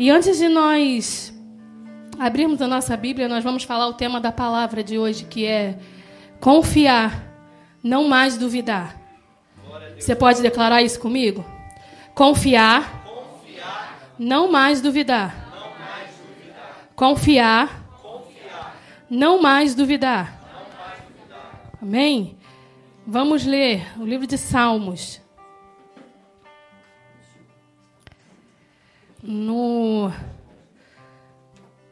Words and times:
E 0.00 0.08
antes 0.08 0.38
de 0.38 0.48
nós 0.48 1.30
abrirmos 2.18 2.62
a 2.62 2.66
nossa 2.66 2.96
Bíblia, 2.96 3.28
nós 3.28 3.44
vamos 3.44 3.64
falar 3.64 3.86
o 3.86 3.92
tema 3.92 4.18
da 4.18 4.32
palavra 4.32 4.82
de 4.82 4.98
hoje, 4.98 5.26
que 5.26 5.44
é 5.44 5.78
confiar, 6.40 7.22
não 7.82 8.08
mais 8.08 8.38
duvidar. 8.38 8.98
Você 9.98 10.16
pode 10.16 10.40
declarar 10.40 10.80
isso 10.80 10.98
comigo? 10.98 11.44
Confiar, 12.14 13.04
não 14.18 14.50
mais 14.50 14.80
duvidar. 14.80 15.34
Confiar, 16.96 17.84
não 19.10 19.42
mais 19.42 19.74
duvidar. 19.74 20.40
Amém? 21.82 22.38
Vamos 23.06 23.44
ler 23.44 23.86
o 23.98 24.06
livro 24.06 24.26
de 24.26 24.38
Salmos. 24.38 25.20
No 29.22 30.10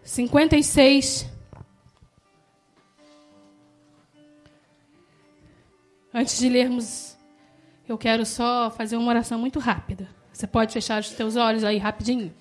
56. 0.02 1.28
Antes 6.12 6.38
de 6.38 6.48
lermos, 6.48 7.16
eu 7.86 7.98
quero 7.98 8.24
só 8.24 8.70
fazer 8.70 8.96
uma 8.96 9.10
oração 9.10 9.38
muito 9.38 9.58
rápida. 9.58 10.08
Você 10.32 10.46
pode 10.46 10.72
fechar 10.72 11.00
os 11.00 11.10
teus 11.10 11.36
olhos 11.36 11.64
aí 11.64 11.78
rapidinho. 11.78 12.32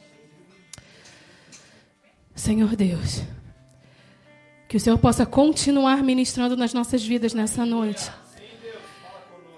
Senhor 2.33 2.75
Deus, 2.75 3.23
que 4.67 4.77
o 4.77 4.79
Senhor 4.79 4.97
possa 4.99 5.25
continuar 5.25 6.03
ministrando 6.03 6.55
nas 6.55 6.73
nossas 6.73 7.03
vidas 7.03 7.33
nessa 7.33 7.65
noite. 7.65 8.09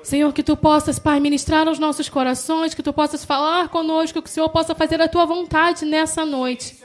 Senhor, 0.02 0.34
que 0.34 0.42
tu 0.44 0.56
possas, 0.56 0.98
Pai, 0.98 1.20
ministrar 1.20 1.68
aos 1.68 1.78
nossos 1.78 2.10
corações, 2.10 2.74
que 2.74 2.82
tu 2.82 2.94
possas 2.94 3.26
falar 3.26 3.70
conosco, 3.70 4.22
que 4.22 4.30
o 4.30 4.32
Senhor 4.32 4.50
possa 4.50 4.74
fazer 4.74 5.02
a 5.02 5.08
tua 5.08 5.26
vontade 5.26 5.86
nessa 5.86 6.26
noite. 6.26 6.78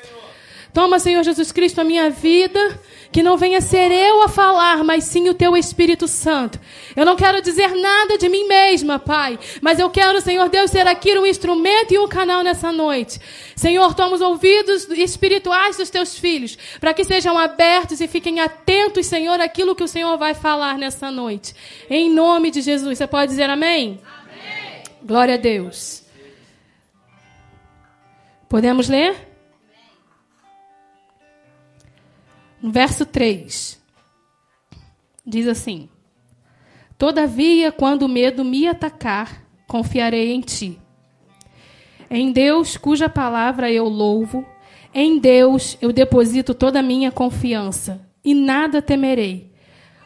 Toma, 0.75 0.99
Senhor 0.99 1.23
Jesus 1.23 1.53
Cristo, 1.53 1.81
a 1.81 1.85
minha 1.85 2.11
vida, 2.11 2.81
que 3.13 3.23
não 3.23 3.37
venha 3.37 3.61
ser 3.61 3.93
eu 3.93 4.23
a 4.23 4.29
falar, 4.29 4.83
mas 4.83 5.05
sim 5.05 5.29
o 5.29 5.35
teu 5.35 5.57
Espírito 5.57 6.09
Santo. 6.09 6.59
Eu 6.97 7.07
não 7.07 7.15
quero 7.15 7.41
dizer 7.41 7.77
nada 7.77 8.19
de 8.19 8.29
mim 8.29 8.49
mesma, 8.49 8.99
Pai, 8.99 9.39
mas 9.63 9.79
eu 9.79 9.89
quero, 9.89 10.21
Senhor 10.21 10.49
Deus, 10.49 10.73
ser 10.73 10.85
aqui 10.89 11.17
um 11.17 11.25
instrumento 11.25 11.95
e 11.95 11.99
um 11.99 12.09
canal 12.09 12.43
nessa 12.43 12.73
noite. 12.73 13.21
Senhor, 13.55 13.95
toma 13.95 14.17
os 14.17 14.21
ouvidos 14.21 14.89
espirituais 14.89 15.77
dos 15.77 15.91
teus 15.91 16.19
filhos, 16.19 16.59
para 16.81 16.93
que 16.93 17.05
sejam 17.05 17.39
abertos 17.39 18.01
e 18.01 18.09
fiquem 18.09 18.41
atentos, 18.41 19.07
Senhor, 19.07 19.41
àquilo 19.41 19.77
que 19.77 19.85
o 19.85 19.89
Senhor 19.89 20.19
vai 20.19 20.35
falar 20.35 20.77
nessa 20.77 21.09
noite. 21.09 21.55
Em 21.89 22.11
nome 22.11 22.51
de 22.51 22.61
Jesus. 22.61 22.99
Você 22.99 23.07
pode 23.07 23.31
dizer 23.31 23.49
amém? 23.49 24.01
Amém. 24.05 24.83
Glória 25.05 25.35
a 25.35 25.39
Deus. 25.39 26.03
Podemos 28.49 28.89
ler? 28.89 29.34
Verso 32.67 33.05
3, 33.05 33.79
diz 35.27 35.47
assim: 35.47 35.91
Todavia, 36.97 37.71
quando 37.71 38.05
o 38.05 38.09
medo 38.09 38.43
me 38.43 38.67
atacar, 38.67 39.45
confiarei 39.69 40.33
em 40.33 40.41
ti. 40.41 40.81
Em 42.09 42.33
Deus, 42.33 42.79
cuja 42.79 43.07
palavra 43.07 43.71
eu 43.71 43.87
louvo, 43.87 44.47
em 44.95 45.19
Deus 45.19 45.77
eu 45.83 45.93
deposito 45.93 46.55
toda 46.55 46.81
a 46.81 46.83
minha 46.83 47.13
confiança, 47.13 48.09
e 48.25 48.33
nada 48.33 48.81
temerei. 48.81 49.53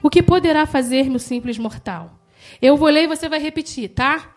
O 0.02 0.10
que 0.10 0.20
poderá 0.20 0.66
fazer-me 0.66 1.14
o 1.14 1.20
simples 1.20 1.58
mortal? 1.58 2.18
Eu 2.60 2.76
vou 2.76 2.88
ler 2.88 3.04
e 3.04 3.06
você 3.06 3.28
vai 3.28 3.38
repetir, 3.38 3.90
tá? 3.90 4.34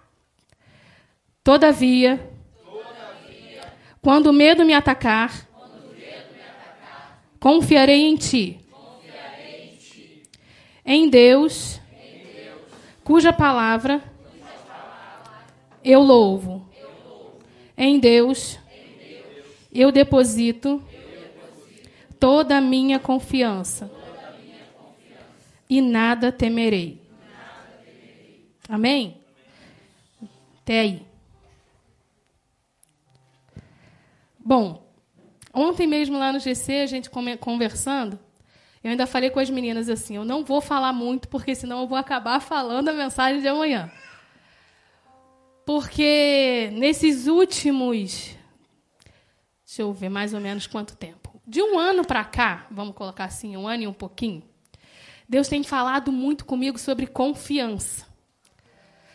Todavia, 1.43 2.17
Todavia 2.63 3.73
quando 3.99 4.27
o 4.27 4.33
medo 4.33 4.63
me 4.63 4.75
atacar, 4.75 5.49
Confiarei 7.41 8.01
em 8.01 8.15
ti. 8.15 8.59
Em, 10.85 11.09
Deus, 11.09 11.81
em 11.91 12.23
Deus, 12.23 12.61
cuja 13.03 13.33
palavra, 13.33 13.97
cuja 13.97 14.53
palavra 14.67 15.45
eu, 15.83 16.01
louvo. 16.01 16.69
eu 16.79 16.91
louvo. 17.03 17.39
Em 17.75 17.99
Deus, 17.99 18.59
em 18.71 18.97
Deus 18.99 19.25
eu, 19.73 19.91
deposito 19.91 20.67
eu 20.91 21.21
deposito 21.25 22.13
toda 22.19 22.57
a 22.57 22.61
minha 22.61 22.99
confiança. 22.99 23.85
A 23.85 24.37
minha 24.37 24.63
confiança. 24.77 25.25
E 25.67 25.81
nada 25.81 26.31
temerei. 26.31 27.01
Nada 27.23 27.83
temerei. 27.83 28.45
Amém? 28.69 29.17
Até 30.61 30.81
aí. 30.81 31.01
Bom, 34.37 34.90
Ontem 35.53 35.85
mesmo 35.85 36.17
lá 36.17 36.31
no 36.31 36.39
GC, 36.39 36.81
a 36.81 36.85
gente 36.85 37.09
conversando, 37.39 38.17
eu 38.83 38.91
ainda 38.91 39.05
falei 39.05 39.29
com 39.29 39.39
as 39.39 39.49
meninas 39.49 39.89
assim: 39.89 40.15
eu 40.15 40.25
não 40.25 40.43
vou 40.43 40.61
falar 40.61 40.93
muito, 40.93 41.27
porque 41.27 41.53
senão 41.53 41.81
eu 41.81 41.87
vou 41.87 41.97
acabar 41.97 42.39
falando 42.39 42.89
a 42.89 42.93
mensagem 42.93 43.41
de 43.41 43.47
amanhã. 43.47 43.91
Porque 45.65 46.69
nesses 46.73 47.27
últimos. 47.27 48.35
Deixa 49.65 49.83
eu 49.83 49.93
ver 49.93 50.09
mais 50.09 50.33
ou 50.33 50.41
menos 50.41 50.67
quanto 50.67 50.97
tempo. 50.97 51.41
De 51.47 51.61
um 51.61 51.79
ano 51.79 52.05
para 52.05 52.23
cá, 52.23 52.65
vamos 52.69 52.95
colocar 52.95 53.25
assim, 53.25 53.55
um 53.55 53.67
ano 53.67 53.83
e 53.83 53.87
um 53.87 53.93
pouquinho, 53.93 54.43
Deus 55.27 55.47
tem 55.47 55.63
falado 55.63 56.11
muito 56.11 56.43
comigo 56.43 56.77
sobre 56.77 57.07
confiança. 57.07 58.05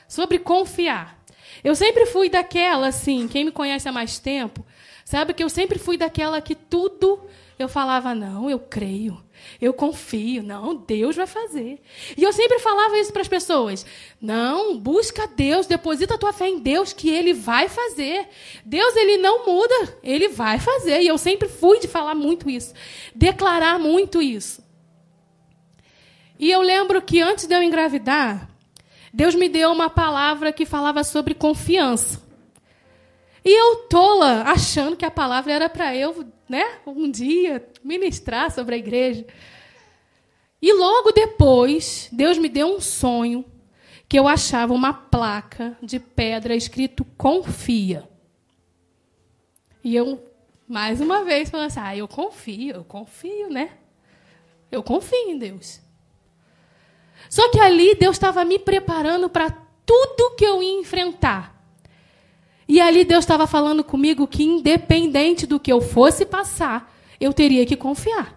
Sobre 0.09 0.39
confiar. 0.39 1.23
Eu 1.63 1.75
sempre 1.75 2.07
fui 2.07 2.31
daquela, 2.31 2.89
assim, 2.89 3.29
quem 3.29 3.45
me 3.45 3.51
conhece 3.51 3.89
há 3.89 3.93
mais 3.93 4.19
tempo, 4.19 4.65
Sabe 5.07 5.33
que 5.33 5.45
eu 5.45 5.49
sempre 5.49 5.79
fui 5.79 5.97
daquela 5.97 6.41
que 6.41 6.57
tudo 6.57 7.21
eu 7.57 7.69
falava, 7.69 8.13
não, 8.13 8.51
eu 8.51 8.59
creio, 8.59 9.23
eu 9.61 9.73
confio, 9.73 10.43
não, 10.43 10.75
Deus 10.75 11.15
vai 11.15 11.29
fazer. 11.29 11.81
E 12.17 12.25
eu 12.25 12.33
sempre 12.33 12.59
falava 12.59 12.99
isso 12.99 13.13
para 13.13 13.23
as 13.23 13.29
pessoas: 13.29 13.87
não, 14.21 14.77
busca 14.77 15.29
Deus, 15.29 15.69
deposita 15.69 16.15
a 16.15 16.19
tua 16.19 16.33
fé 16.33 16.49
em 16.49 16.59
Deus, 16.59 16.93
que 16.93 17.09
Ele 17.09 17.33
vai 17.33 17.69
fazer. 17.69 18.29
Deus, 18.65 18.97
Ele 18.97 19.17
não 19.19 19.47
muda, 19.47 19.97
Ele 20.03 20.29
vai 20.29 20.59
fazer. 20.59 21.01
E 21.01 21.07
eu 21.07 21.17
sempre 21.17 21.49
fui 21.49 21.79
de 21.79 21.87
falar 21.87 22.17
muito 22.17 22.51
isso, 22.51 22.75
declarar 23.15 23.79
muito 23.79 24.21
isso. 24.21 24.61
E 26.37 26.51
eu 26.51 26.63
lembro 26.63 27.01
que 27.01 27.23
antes 27.23 27.47
de 27.47 27.55
eu 27.55 27.63
engravidar, 27.63 28.51
Deus 29.15 29.37
me 29.37 29.49
deu 29.49 29.71
uma 29.71 29.89
palavra 29.89 30.53
que 30.53 30.67
falava 30.67 31.05
sobre 31.05 31.33
confiança. 31.33 32.26
E 33.47 33.49
eu 33.49 33.77
tola, 33.89 34.43
achando 34.43 34.97
que 34.97 35.05
a 35.05 35.11
palavra 35.11 35.53
era 35.53 35.69
para 35.69 35.95
eu, 35.95 36.27
né, 36.49 36.81
um 36.85 37.09
dia 37.09 37.65
ministrar 37.81 38.51
sobre 38.51 38.75
a 38.75 38.79
igreja. 38.79 39.25
E 40.61 40.73
logo 40.73 41.13
depois, 41.13 42.09
Deus 42.11 42.39
me 42.39 42.49
deu 42.49 42.75
um 42.75 42.81
sonho 42.81 43.45
que 44.09 44.19
eu 44.19 44.27
achava 44.27 44.75
uma 44.75 44.93
placa 44.93 45.79
de 45.81 46.01
pedra 46.01 46.57
escrito 46.57 47.05
confia. 47.17 48.09
E 49.85 49.95
eu, 49.95 50.29
mais 50.67 51.01
uma 51.01 51.23
vez, 51.23 51.49
falei 51.49 51.67
assim: 51.67 51.81
ah, 51.81 51.97
eu 51.97 52.09
confio, 52.09 52.75
eu 52.75 52.85
confio, 52.85 53.49
né? 53.49 53.79
Eu 54.73 54.83
confio 54.83 55.31
em 55.31 55.39
Deus. 55.39 55.81
Só 57.31 57.49
que 57.53 57.61
ali 57.61 57.95
Deus 57.95 58.17
estava 58.17 58.45
me 58.45 58.59
preparando 58.59 59.31
para 59.31 59.57
tudo 59.87 60.35
que 60.35 60.45
eu 60.45 60.61
ia 60.61 60.81
enfrentar. 60.81 61.56
E 62.69 62.81
ali 62.81 63.05
Deus 63.05 63.25
estava 63.25 63.47
falando 63.47 63.85
comigo 63.85 64.27
que, 64.27 64.43
independente 64.43 65.47
do 65.47 65.61
que 65.61 65.73
eu 65.73 65.81
fosse 65.81 66.27
passar, 66.27 66.93
eu 67.21 67.33
teria 67.33 67.65
que 67.65 67.77
confiar. 67.77 68.37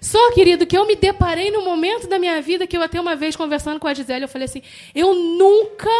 Só, 0.00 0.32
querido, 0.32 0.66
que 0.66 0.76
eu 0.76 0.86
me 0.86 0.96
deparei 0.96 1.50
no 1.50 1.62
momento 1.62 2.08
da 2.08 2.18
minha 2.18 2.40
vida 2.40 2.66
que 2.66 2.76
eu 2.76 2.82
até 2.82 3.00
uma 3.00 3.14
vez 3.14 3.36
conversando 3.36 3.78
com 3.78 3.86
a 3.86 3.94
Gisele, 3.94 4.24
eu 4.24 4.28
falei 4.28 4.46
assim: 4.46 4.62
eu 4.94 5.14
nunca, 5.14 5.90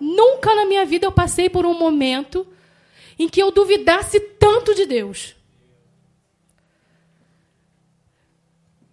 nunca 0.00 0.54
na 0.54 0.64
minha 0.64 0.86
vida 0.86 1.06
eu 1.06 1.12
passei 1.12 1.50
por 1.50 1.66
um 1.66 1.76
momento 1.76 2.46
em 3.18 3.28
que 3.28 3.42
eu 3.42 3.50
duvidasse 3.50 4.18
tanto 4.38 4.74
de 4.74 4.86
Deus. 4.86 5.34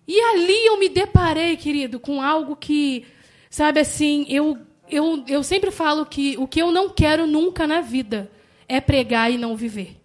E 0.08 0.20
ali 0.20 0.66
eu 0.66 0.78
me 0.78 0.90
deparei, 0.90 1.56
querido, 1.56 2.00
com 2.00 2.22
algo 2.22 2.56
que, 2.56 3.06
sabe 3.50 3.80
assim, 3.80 4.26
eu 4.28 4.58
eu, 4.92 5.24
eu 5.28 5.44
sempre 5.44 5.72
falo 5.72 6.06
que 6.06 6.38
o 6.38 6.48
que 6.48 6.62
eu 6.62 6.72
não 6.72 6.90
quero 6.90 7.26
nunca 7.26 7.66
na 7.66 7.82
vida 7.82 8.30
é 8.68 8.82
pregar 8.82 9.32
e 9.32 9.38
não 9.38 9.56
viver. 9.56 9.98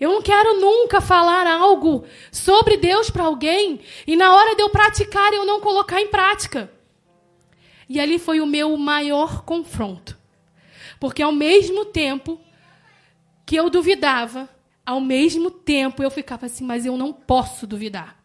Eu 0.00 0.10
não 0.10 0.22
quero 0.22 0.58
nunca 0.58 1.00
falar 1.00 1.46
algo 1.46 2.04
sobre 2.32 2.76
Deus 2.76 3.08
para 3.08 3.24
alguém 3.24 3.80
e 4.06 4.16
na 4.16 4.34
hora 4.34 4.56
de 4.56 4.62
eu 4.62 4.70
praticar 4.70 5.32
eu 5.32 5.44
não 5.44 5.60
colocar 5.60 6.00
em 6.00 6.08
prática. 6.08 6.72
E 7.88 8.00
ali 8.00 8.18
foi 8.18 8.40
o 8.40 8.46
meu 8.46 8.76
maior 8.76 9.44
confronto. 9.44 10.18
Porque 10.98 11.22
ao 11.22 11.30
mesmo 11.30 11.84
tempo 11.84 12.40
que 13.44 13.54
eu 13.54 13.68
duvidava, 13.68 14.48
ao 14.84 15.00
mesmo 15.00 15.50
tempo 15.50 16.02
eu 16.02 16.10
ficava 16.10 16.46
assim, 16.46 16.64
mas 16.64 16.86
eu 16.86 16.96
não 16.96 17.12
posso 17.12 17.66
duvidar. 17.66 18.21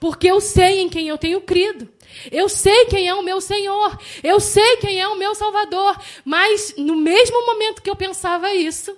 Porque 0.00 0.30
eu 0.30 0.40
sei 0.40 0.80
em 0.80 0.88
quem 0.88 1.08
eu 1.08 1.18
tenho 1.18 1.42
crido. 1.42 1.86
Eu 2.32 2.48
sei 2.48 2.86
quem 2.86 3.06
é 3.06 3.14
o 3.14 3.22
meu 3.22 3.38
Senhor. 3.38 3.98
Eu 4.22 4.40
sei 4.40 4.78
quem 4.78 4.98
é 4.98 5.06
o 5.06 5.18
meu 5.18 5.34
Salvador. 5.34 6.00
Mas 6.24 6.74
no 6.78 6.96
mesmo 6.96 7.44
momento 7.44 7.82
que 7.82 7.90
eu 7.90 7.94
pensava 7.94 8.54
isso, 8.54 8.96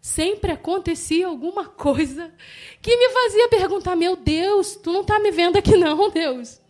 sempre 0.00 0.52
acontecia 0.52 1.26
alguma 1.26 1.66
coisa 1.66 2.32
que 2.80 2.96
me 2.96 3.10
fazia 3.10 3.48
perguntar: 3.48 3.96
Meu 3.96 4.14
Deus, 4.14 4.76
tu 4.76 4.92
não 4.92 5.00
está 5.00 5.18
me 5.18 5.32
vendo 5.32 5.56
aqui, 5.56 5.76
não, 5.76 6.08
Deus. 6.08 6.60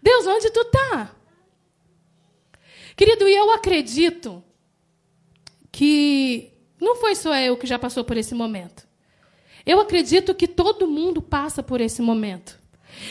Deus, 0.00 0.26
onde 0.26 0.48
tu 0.50 0.60
está? 0.60 1.14
Querido, 2.96 3.28
e 3.28 3.34
eu 3.34 3.50
acredito 3.50 4.42
que 5.72 6.52
não 6.80 6.94
foi 6.96 7.14
só 7.16 7.34
eu 7.34 7.56
que 7.56 7.66
já 7.66 7.78
passou 7.78 8.04
por 8.04 8.16
esse 8.16 8.34
momento. 8.34 8.86
Eu 9.66 9.80
acredito 9.80 10.34
que 10.34 10.46
todo 10.46 10.86
mundo 10.86 11.20
passa 11.20 11.62
por 11.62 11.80
esse 11.80 12.00
momento. 12.00 12.59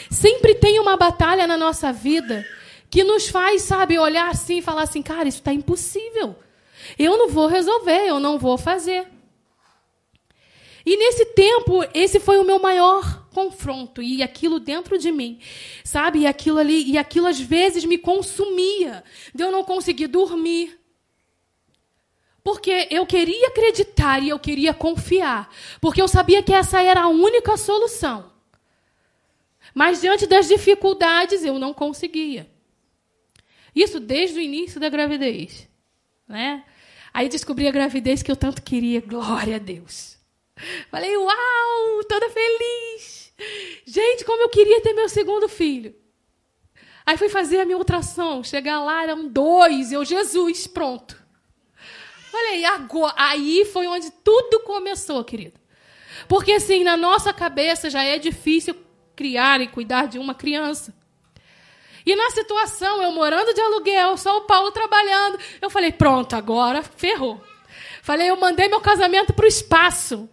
Sempre 0.10 0.56
tem 0.56 0.80
uma 0.80 0.98
batalha 0.98 1.46
na 1.48 1.58
nossa 1.58 1.92
vida 1.92 2.46
que 2.90 3.04
nos 3.04 3.28
faz, 3.30 3.62
sabe, 3.62 4.00
olhar 4.00 4.30
assim 4.30 4.58
e 4.58 4.62
falar 4.62 4.84
assim: 4.84 5.02
cara, 5.02 5.28
isso 5.28 5.40
está 5.40 5.54
impossível. 5.54 6.36
Eu 6.98 7.18
não 7.18 7.30
vou 7.30 7.48
resolver, 7.48 8.08
eu 8.08 8.20
não 8.20 8.40
vou 8.40 8.58
fazer. 8.58 9.08
E 10.86 10.98
nesse 10.98 11.26
tempo, 11.28 11.84
esse 11.94 12.20
foi 12.20 12.40
o 12.40 12.44
meu 12.44 12.60
maior 12.60 13.28
confronto 13.32 14.02
e 14.02 14.24
aquilo 14.24 14.60
dentro 14.60 14.98
de 14.98 15.12
mim, 15.12 15.40
sabe? 15.84 16.20
E 16.20 16.28
aquilo 16.28 16.58
ali, 16.58 16.90
e 16.90 16.98
aquilo 16.98 17.28
às 17.28 17.40
vezes 17.40 17.86
me 17.86 17.98
consumia, 17.98 19.04
de 19.34 19.44
eu 19.44 19.52
não 19.52 19.64
conseguir 19.64 20.08
dormir. 20.08 20.80
Porque 22.44 22.88
eu 22.90 23.06
queria 23.06 23.50
acreditar 23.50 24.24
e 24.24 24.30
eu 24.30 24.40
queria 24.40 24.74
confiar, 24.74 25.54
porque 25.80 26.02
eu 26.02 26.08
sabia 26.08 26.42
que 26.42 26.54
essa 26.54 26.82
era 26.82 27.02
a 27.02 27.08
única 27.08 27.56
solução. 27.58 28.32
Mas 29.74 30.02
diante 30.02 30.26
das 30.26 30.48
dificuldades 30.48 31.44
eu 31.44 31.60
não 31.60 31.74
conseguia. 31.74 32.50
Isso 33.76 34.00
desde 34.00 34.40
o 34.40 34.42
início 34.42 34.80
da 34.80 34.90
gravidez, 34.90 35.70
né? 36.28 36.64
Aí 37.14 37.30
descobri 37.30 37.68
a 37.68 37.72
gravidez 37.72 38.22
que 38.22 38.32
eu 38.32 38.36
tanto 38.36 38.62
queria, 38.62 39.02
glória 39.02 39.56
a 39.56 39.60
Deus. 39.60 40.18
Falei, 40.90 41.16
uau, 41.16 42.04
toda 42.08 42.30
feliz. 42.30 43.34
Gente, 43.86 44.26
como 44.26 44.42
eu 44.44 44.50
queria 44.50 44.82
ter 44.82 44.94
meu 44.94 45.08
segundo 45.08 45.48
filho. 45.48 45.96
Aí 47.06 47.18
fui 47.18 47.30
fazer 47.30 47.60
a 47.60 47.66
minha 47.66 47.78
ultrassom. 47.78 48.44
Chegar 48.44 48.84
lá, 48.84 49.04
eram 49.04 49.28
dois. 49.28 49.92
Eu, 49.92 50.06
Jesus, 50.06 50.68
pronto. 50.68 51.18
Falei, 52.32 52.66
agora. 52.66 53.14
Aí 53.18 53.66
foi 53.66 53.88
onde 53.88 54.12
tudo 54.24 54.60
começou, 54.60 55.24
querido. 55.24 55.60
Porque, 56.28 56.52
assim, 56.52 56.84
na 56.84 56.96
nossa 56.96 57.34
cabeça 57.34 57.90
já 57.90 58.04
é 58.04 58.20
difícil 58.20 58.76
criar 59.20 59.60
e 59.60 59.68
cuidar 59.68 60.08
de 60.08 60.18
uma 60.18 60.34
criança. 60.34 60.96
E 62.06 62.16
na 62.16 62.30
situação, 62.30 63.04
eu 63.04 63.12
morando 63.12 63.54
de 63.54 63.60
aluguel, 63.60 64.16
só 64.16 64.38
o 64.38 64.42
Paulo 64.44 64.72
trabalhando, 64.72 65.38
eu 65.62 65.70
falei, 65.70 65.92
pronto, 65.92 66.38
agora 66.38 66.82
ferrou. 66.82 67.44
Falei, 68.02 68.30
eu 68.30 68.38
mandei 68.38 68.70
meu 68.70 68.80
casamento 68.80 69.34
para 69.34 69.44
o 69.44 69.48
espaço. 69.50 70.30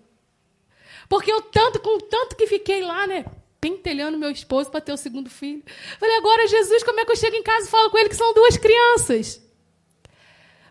Porque 1.09 1.33
eu 1.33 1.43
tanto, 1.43 1.81
com 1.81 1.99
tanto 1.99 2.37
que 2.37 2.47
fiquei 2.47 2.81
lá, 2.81 3.09
né? 3.09 3.25
Pentelhando 3.61 4.17
meu 4.17 4.31
esposo 4.31 4.71
para 4.71 4.81
ter 4.81 4.93
o 4.93 4.97
segundo 4.97 5.29
filho. 5.29 5.65
Falei, 5.99 6.17
agora, 6.19 6.47
Jesus, 6.47 6.85
como 6.85 7.01
é 7.01 7.05
que 7.05 7.11
eu 7.11 7.17
chego 7.17 7.35
em 7.35 7.43
casa 7.43 7.67
e 7.67 7.71
falo 7.71 7.91
com 7.91 7.99
ele 7.99 8.09
que 8.09 8.15
são 8.15 8.33
duas 8.33 8.57
crianças? 8.57 9.43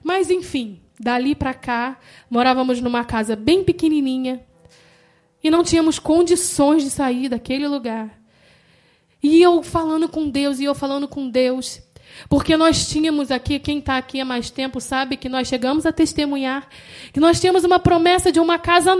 Mas, 0.01 0.31
enfim, 0.31 0.81
dali 0.97 1.35
para 1.35 1.53
cá, 1.53 1.99
morávamos 2.29 2.79
numa 2.79 3.03
casa 3.03 3.35
bem 3.35 3.61
pequenininha 3.61 4.41
e 5.45 5.51
não 5.51 5.63
tínhamos 5.63 5.99
condições 5.99 6.81
de 6.81 6.89
sair 6.89 7.29
daquele 7.29 7.67
lugar. 7.67 8.19
E 9.21 9.39
eu 9.39 9.61
falando 9.61 10.09
com 10.09 10.27
Deus, 10.27 10.59
e 10.59 10.63
eu 10.63 10.73
falando 10.73 11.07
com 11.07 11.29
Deus. 11.29 11.83
Porque 12.27 12.57
nós 12.57 12.89
tínhamos 12.89 13.29
aqui, 13.29 13.59
quem 13.59 13.77
está 13.77 13.95
aqui 13.95 14.19
há 14.19 14.25
mais 14.25 14.49
tempo 14.49 14.81
sabe 14.81 15.15
que 15.15 15.29
nós 15.29 15.47
chegamos 15.47 15.85
a 15.85 15.91
testemunhar 15.91 16.67
que 17.13 17.19
nós 17.19 17.39
tínhamos 17.39 17.63
uma 17.63 17.77
promessa 17.77 18.31
de 18.31 18.39
uma 18.39 18.57
casa 18.57 18.95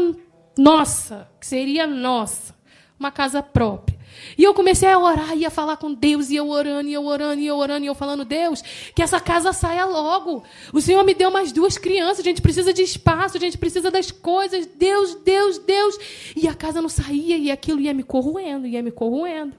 nossa, 0.56 1.28
que 1.40 1.48
seria 1.48 1.88
nossa, 1.88 2.54
uma 3.00 3.10
casa 3.10 3.42
própria. 3.42 3.95
E 4.38 4.44
eu 4.44 4.54
comecei 4.54 4.90
a 4.90 5.00
orar 5.00 5.36
e 5.38 5.46
a 5.46 5.50
falar 5.50 5.78
com 5.78 5.94
Deus, 5.94 6.30
e 6.30 6.36
eu 6.36 6.50
orando, 6.50 6.90
e 6.90 6.94
eu 6.94 7.06
orando, 7.06 7.42
e 7.42 7.48
eu 7.48 7.56
orando, 7.56 7.86
e 7.86 7.88
eu 7.88 7.96
falando, 7.96 8.26
Deus, 8.26 8.62
que 8.94 9.02
essa 9.02 9.20
casa 9.20 9.54
saia 9.54 9.86
logo. 9.86 10.44
O 10.74 10.82
Senhor 10.82 11.04
me 11.04 11.14
deu 11.14 11.32
mais 11.32 11.52
duas 11.52 11.78
crianças, 11.78 12.20
a 12.20 12.24
gente 12.24 12.42
precisa 12.42 12.74
de 12.74 12.84
espaço, 12.84 13.38
a 13.38 13.40
gente 13.40 13.58
precisa 13.58 13.90
das 13.90 14.12
coisas, 14.12 14.66
Deus, 14.66 15.16
Deus, 15.16 15.58
Deus. 15.60 15.98
E 16.36 16.48
a 16.48 16.54
casa 16.54 16.82
não 16.82 16.90
saía, 16.90 17.38
e 17.38 17.52
aquilo 17.52 17.80
ia 17.80 17.94
me 17.94 18.04
corroendo, 18.04 18.68
ia 18.68 18.82
me 18.82 18.92
corroendo. 18.92 19.56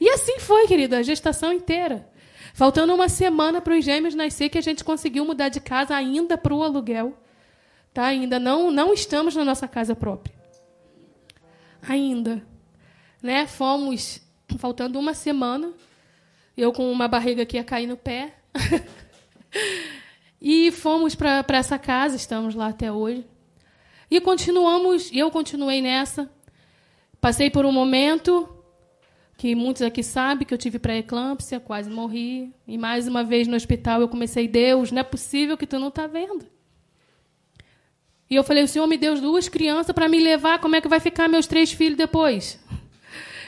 E 0.00 0.08
assim 0.08 0.38
foi, 0.38 0.66
querida, 0.66 0.98
a 0.98 1.02
gestação 1.02 1.52
inteira. 1.52 2.08
Faltando 2.52 2.94
uma 2.94 3.08
semana 3.08 3.60
para 3.60 3.76
os 3.76 3.84
gêmeos 3.84 4.14
nascer, 4.14 4.48
que 4.48 4.58
a 4.58 4.62
gente 4.62 4.84
conseguiu 4.84 5.24
mudar 5.24 5.48
de 5.48 5.60
casa 5.60 5.94
ainda 5.94 6.36
para 6.36 6.54
o 6.54 6.62
aluguel. 6.62 7.16
Tá? 7.92 8.04
Ainda 8.06 8.38
não, 8.38 8.70
não 8.70 8.92
estamos 8.92 9.34
na 9.34 9.44
nossa 9.44 9.66
casa 9.66 9.94
própria. 9.94 10.34
Ainda. 11.82 12.42
Né? 13.22 13.46
Fomos, 13.46 14.20
faltando 14.58 14.98
uma 14.98 15.14
semana, 15.14 15.72
eu 16.56 16.72
com 16.72 16.90
uma 16.90 17.08
barriga 17.08 17.44
que 17.44 17.56
ia 17.56 17.64
cair 17.64 17.86
no 17.86 17.96
pé. 17.96 18.34
e 20.40 20.70
fomos 20.70 21.14
para 21.14 21.44
essa 21.50 21.78
casa, 21.78 22.16
estamos 22.16 22.54
lá 22.54 22.68
até 22.68 22.90
hoje. 22.90 23.26
E 24.10 24.20
continuamos, 24.20 25.10
eu 25.12 25.30
continuei 25.30 25.80
nessa. 25.80 26.30
Passei 27.20 27.50
por 27.50 27.64
um 27.64 27.72
momento 27.72 28.48
que 29.36 29.54
muitos 29.54 29.82
aqui 29.82 30.02
sabem 30.02 30.46
que 30.46 30.52
eu 30.52 30.58
tive 30.58 30.78
pré-eclâmpsia, 30.78 31.60
quase 31.60 31.88
morri. 31.88 32.52
E 32.66 32.76
mais 32.76 33.06
uma 33.06 33.22
vez 33.22 33.46
no 33.46 33.56
hospital 33.56 34.00
eu 34.00 34.08
comecei, 34.08 34.48
Deus, 34.48 34.90
não 34.90 35.00
é 35.00 35.04
possível 35.04 35.56
que 35.56 35.66
tu 35.66 35.78
não 35.78 35.88
está 35.88 36.06
vendo. 36.06 36.44
E 38.28 38.34
eu 38.34 38.44
falei: 38.44 38.62
o 38.62 38.68
Senhor 38.68 38.86
me 38.86 38.96
deu 38.96 39.20
duas 39.20 39.48
crianças 39.48 39.94
para 39.94 40.08
me 40.08 40.20
levar, 40.20 40.58
como 40.60 40.76
é 40.76 40.80
que 40.80 40.88
vai 40.88 41.00
ficar 41.00 41.28
meus 41.28 41.46
três 41.46 41.72
filhos 41.72 41.96
depois? 41.96 42.60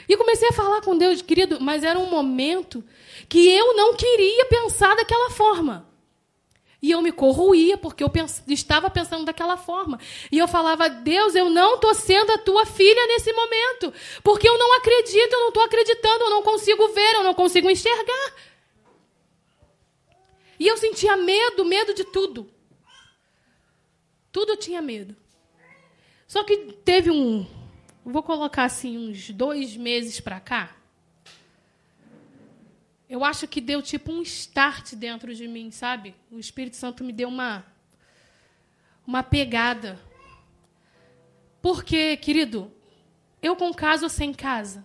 E 0.08 0.16
comecei 0.16 0.48
a 0.48 0.52
falar 0.52 0.80
com 0.80 0.96
Deus, 0.96 1.22
querido, 1.22 1.60
mas 1.60 1.84
era 1.84 1.98
um 1.98 2.10
momento 2.10 2.84
que 3.28 3.48
eu 3.48 3.74
não 3.74 3.94
queria 3.94 4.44
pensar 4.46 4.94
daquela 4.96 5.30
forma. 5.30 5.88
E 6.82 6.90
eu 6.90 7.00
me 7.00 7.12
corroía, 7.12 7.78
porque 7.78 8.02
eu 8.02 8.10
pens 8.10 8.42
estava 8.48 8.90
pensando 8.90 9.24
daquela 9.24 9.56
forma. 9.56 10.00
E 10.32 10.38
eu 10.38 10.48
falava, 10.48 10.88
Deus, 10.88 11.36
eu 11.36 11.48
não 11.48 11.76
estou 11.76 11.94
sendo 11.94 12.32
a 12.32 12.38
tua 12.38 12.66
filha 12.66 13.06
nesse 13.06 13.32
momento. 13.32 13.94
Porque 14.24 14.48
eu 14.48 14.58
não 14.58 14.76
acredito, 14.78 15.32
eu 15.32 15.40
não 15.40 15.48
estou 15.48 15.62
acreditando, 15.62 16.24
eu 16.24 16.30
não 16.30 16.42
consigo 16.42 16.88
ver, 16.88 17.14
eu 17.14 17.22
não 17.22 17.34
consigo 17.34 17.70
enxergar. 17.70 18.34
E 20.58 20.66
eu 20.66 20.76
sentia 20.76 21.16
medo, 21.16 21.64
medo 21.64 21.94
de 21.94 22.02
tudo. 22.04 22.50
Tudo 24.32 24.56
tinha 24.56 24.82
medo. 24.82 25.14
Só 26.26 26.42
que 26.42 26.56
teve 26.84 27.10
um, 27.10 27.46
vou 28.04 28.22
colocar 28.22 28.64
assim, 28.64 28.98
uns 28.98 29.30
dois 29.30 29.76
meses 29.76 30.20
para 30.20 30.40
cá. 30.40 30.76
Eu 33.08 33.24
acho 33.24 33.46
que 33.46 33.60
deu 33.60 33.82
tipo 33.82 34.10
um 34.10 34.22
start 34.22 34.94
dentro 34.94 35.34
de 35.34 35.46
mim, 35.46 35.70
sabe? 35.70 36.14
O 36.30 36.38
Espírito 36.38 36.76
Santo 36.76 37.04
me 37.04 37.12
deu 37.12 37.28
uma, 37.28 37.64
uma 39.06 39.22
pegada. 39.22 40.00
Porque, 41.60 42.16
querido, 42.16 42.72
eu 43.42 43.54
com 43.54 43.72
casa 43.72 44.04
ou 44.04 44.08
sem 44.08 44.32
casa, 44.32 44.84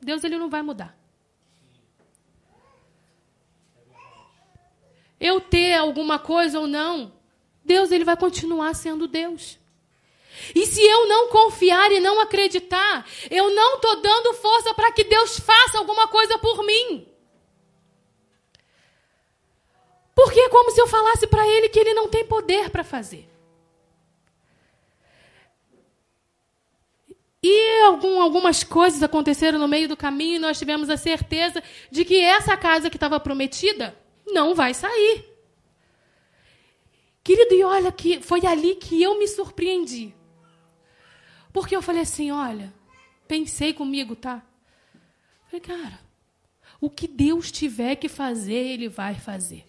Deus 0.00 0.24
ele 0.24 0.38
não 0.38 0.50
vai 0.50 0.60
mudar. 0.60 0.96
Eu 5.20 5.40
ter 5.40 5.74
alguma 5.74 6.18
coisa 6.18 6.60
ou 6.60 6.66
não, 6.66 7.12
Deus 7.64 7.90
ele 7.90 8.04
vai 8.04 8.16
continuar 8.16 8.74
sendo 8.74 9.08
Deus. 9.08 9.58
E 10.54 10.66
se 10.66 10.82
eu 10.82 11.06
não 11.06 11.28
confiar 11.28 11.90
e 11.92 12.00
não 12.00 12.20
acreditar, 12.20 13.06
eu 13.30 13.54
não 13.54 13.76
estou 13.76 14.00
dando 14.00 14.34
força 14.34 14.74
para 14.74 14.92
que 14.92 15.04
Deus 15.04 15.38
faça 15.38 15.78
alguma 15.78 16.08
coisa 16.08 16.38
por 16.38 16.64
mim. 16.64 17.06
Porque 20.14 20.40
é 20.40 20.48
como 20.48 20.70
se 20.70 20.80
eu 20.80 20.86
falasse 20.86 21.26
para 21.26 21.46
Ele 21.46 21.68
que 21.68 21.78
Ele 21.78 21.94
não 21.94 22.08
tem 22.08 22.24
poder 22.24 22.70
para 22.70 22.82
fazer. 22.82 23.28
E 27.42 27.82
algum, 27.84 28.20
algumas 28.20 28.64
coisas 28.64 29.02
aconteceram 29.02 29.58
no 29.58 29.68
meio 29.68 29.88
do 29.88 29.96
caminho 29.96 30.36
e 30.36 30.40
nós 30.40 30.58
tivemos 30.58 30.90
a 30.90 30.96
certeza 30.96 31.62
de 31.90 32.04
que 32.04 32.18
essa 32.20 32.56
casa 32.56 32.90
que 32.90 32.96
estava 32.96 33.20
prometida 33.20 33.96
não 34.26 34.54
vai 34.54 34.74
sair. 34.74 35.24
Querido, 37.22 37.54
e 37.54 37.62
olha 37.62 37.92
que 37.92 38.20
foi 38.20 38.44
ali 38.44 38.74
que 38.74 39.00
eu 39.00 39.18
me 39.18 39.28
surpreendi. 39.28 40.17
Porque 41.52 41.74
eu 41.74 41.82
falei 41.82 42.02
assim, 42.02 42.30
olha, 42.30 42.72
pensei 43.26 43.72
comigo, 43.72 44.14
tá? 44.14 44.42
Falei, 45.46 45.60
cara, 45.60 45.98
o 46.80 46.90
que 46.90 47.08
Deus 47.08 47.50
tiver 47.50 47.96
que 47.96 48.08
fazer, 48.08 48.54
Ele 48.54 48.88
vai 48.88 49.14
fazer. 49.14 49.64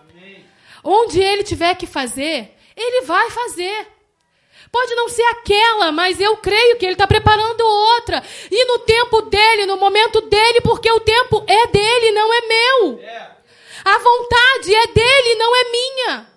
Amém. 0.00 0.44
Onde 0.82 1.20
Ele 1.20 1.42
tiver 1.42 1.74
que 1.76 1.86
fazer, 1.86 2.56
Ele 2.76 3.06
vai 3.06 3.30
fazer. 3.30 3.88
Pode 4.70 4.94
não 4.94 5.08
ser 5.08 5.22
aquela, 5.22 5.92
mas 5.92 6.20
eu 6.20 6.36
creio 6.38 6.76
que 6.76 6.84
Ele 6.84 6.94
está 6.94 7.06
preparando 7.06 7.60
outra. 7.60 8.22
E 8.50 8.64
no 8.66 8.80
tempo 8.80 9.22
dele, 9.22 9.64
no 9.66 9.76
momento 9.76 10.20
dele, 10.22 10.60
porque 10.60 10.90
o 10.90 11.00
tempo 11.00 11.44
é 11.46 11.66
dele, 11.68 12.10
não 12.12 12.34
é 12.34 12.40
meu. 12.46 13.00
A 13.84 13.98
vontade 13.98 14.74
é 14.74 14.86
dele, 14.88 15.34
não 15.36 15.56
é 15.56 15.70
minha. 15.70 16.35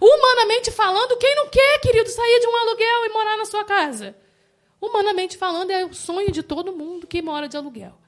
Humanamente 0.00 0.70
falando, 0.70 1.18
quem 1.18 1.34
não 1.36 1.48
quer, 1.48 1.80
querido, 1.80 2.08
sair 2.08 2.40
de 2.40 2.46
um 2.46 2.56
aluguel 2.56 3.04
e 3.04 3.12
morar 3.12 3.36
na 3.36 3.44
sua 3.44 3.64
casa? 3.64 4.16
Humanamente 4.80 5.36
falando, 5.36 5.70
é 5.70 5.84
o 5.84 5.92
sonho 5.92 6.32
de 6.32 6.42
todo 6.42 6.72
mundo 6.72 7.06
que 7.06 7.20
mora 7.20 7.48
de 7.48 7.56
aluguel. 7.56 7.98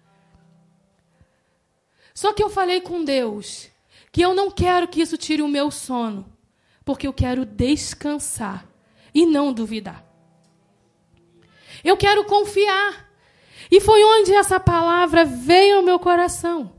Só 2.14 2.32
que 2.32 2.42
eu 2.42 2.48
falei 2.48 2.80
com 2.80 3.04
Deus 3.04 3.68
que 4.10 4.22
eu 4.22 4.34
não 4.34 4.50
quero 4.50 4.88
que 4.88 5.00
isso 5.00 5.16
tire 5.16 5.42
o 5.42 5.48
meu 5.48 5.70
sono, 5.70 6.30
porque 6.84 7.06
eu 7.06 7.12
quero 7.12 7.44
descansar 7.44 8.66
e 9.14 9.26
não 9.26 9.52
duvidar. 9.52 10.04
Eu 11.84 11.96
quero 11.96 12.24
confiar. 12.24 13.10
E 13.70 13.80
foi 13.80 14.04
onde 14.04 14.34
essa 14.34 14.60
palavra 14.60 15.24
veio 15.24 15.78
ao 15.78 15.82
meu 15.82 15.98
coração. 15.98 16.74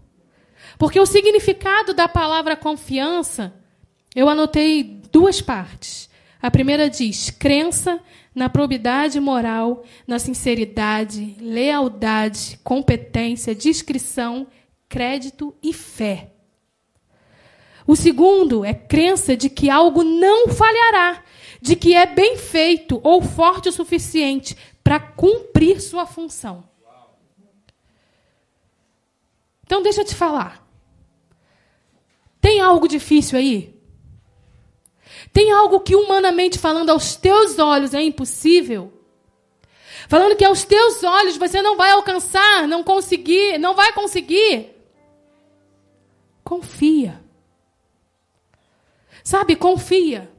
Porque 0.78 1.00
o 1.00 1.06
significado 1.06 1.94
da 1.94 2.08
palavra 2.08 2.56
confiança, 2.56 3.54
eu 4.16 4.30
anotei 4.30 5.02
duas 5.14 5.40
partes. 5.40 6.10
A 6.42 6.52
primeira 6.52 6.90
diz: 6.90 7.30
crença 7.30 8.02
na 8.36 8.50
probidade 8.50 9.20
moral, 9.20 9.86
na 10.08 10.18
sinceridade, 10.18 11.38
lealdade, 11.40 12.60
competência, 12.64 13.54
discrição, 13.54 14.48
crédito 14.90 15.56
e 15.62 15.72
fé. 15.72 16.32
O 17.86 17.96
segundo 17.96 18.66
é 18.66 18.74
crença 18.74 19.38
de 19.38 19.50
que 19.50 19.70
algo 19.70 20.04
não 20.04 20.48
falhará, 20.48 21.24
de 21.62 21.76
que 21.76 21.94
é 21.94 22.06
bem 22.06 22.38
feito 22.38 23.00
ou 23.04 23.22
forte 23.22 23.70
o 23.70 23.74
suficiente 23.74 24.58
para 24.84 25.00
cumprir 25.00 25.80
sua 25.82 26.06
função. 26.06 26.64
Então, 29.66 29.82
deixa 29.82 30.02
eu 30.02 30.06
te 30.06 30.16
falar. 30.16 30.66
Tem 32.40 32.60
algo 32.60 32.88
difícil 32.88 33.38
aí? 33.38 33.74
Tem 35.32 35.52
algo 35.52 35.80
que, 35.80 35.96
humanamente 35.96 36.60
falando, 36.60 36.90
aos 36.90 37.16
teus 37.16 37.58
olhos 37.60 37.94
é 37.94 38.02
impossível? 38.02 38.92
Falando 40.08 40.36
que 40.36 40.46
aos 40.46 40.64
teus 40.64 41.04
olhos 41.04 41.38
você 41.38 41.62
não 41.62 41.78
vai 41.78 41.92
alcançar, 41.92 42.68
não 42.68 42.84
conseguir, 42.84 43.58
não 43.58 43.74
vai 43.74 43.94
conseguir? 43.94 44.72
Confia. 46.44 47.24
Sabe, 49.24 49.56
confia. 49.56 50.30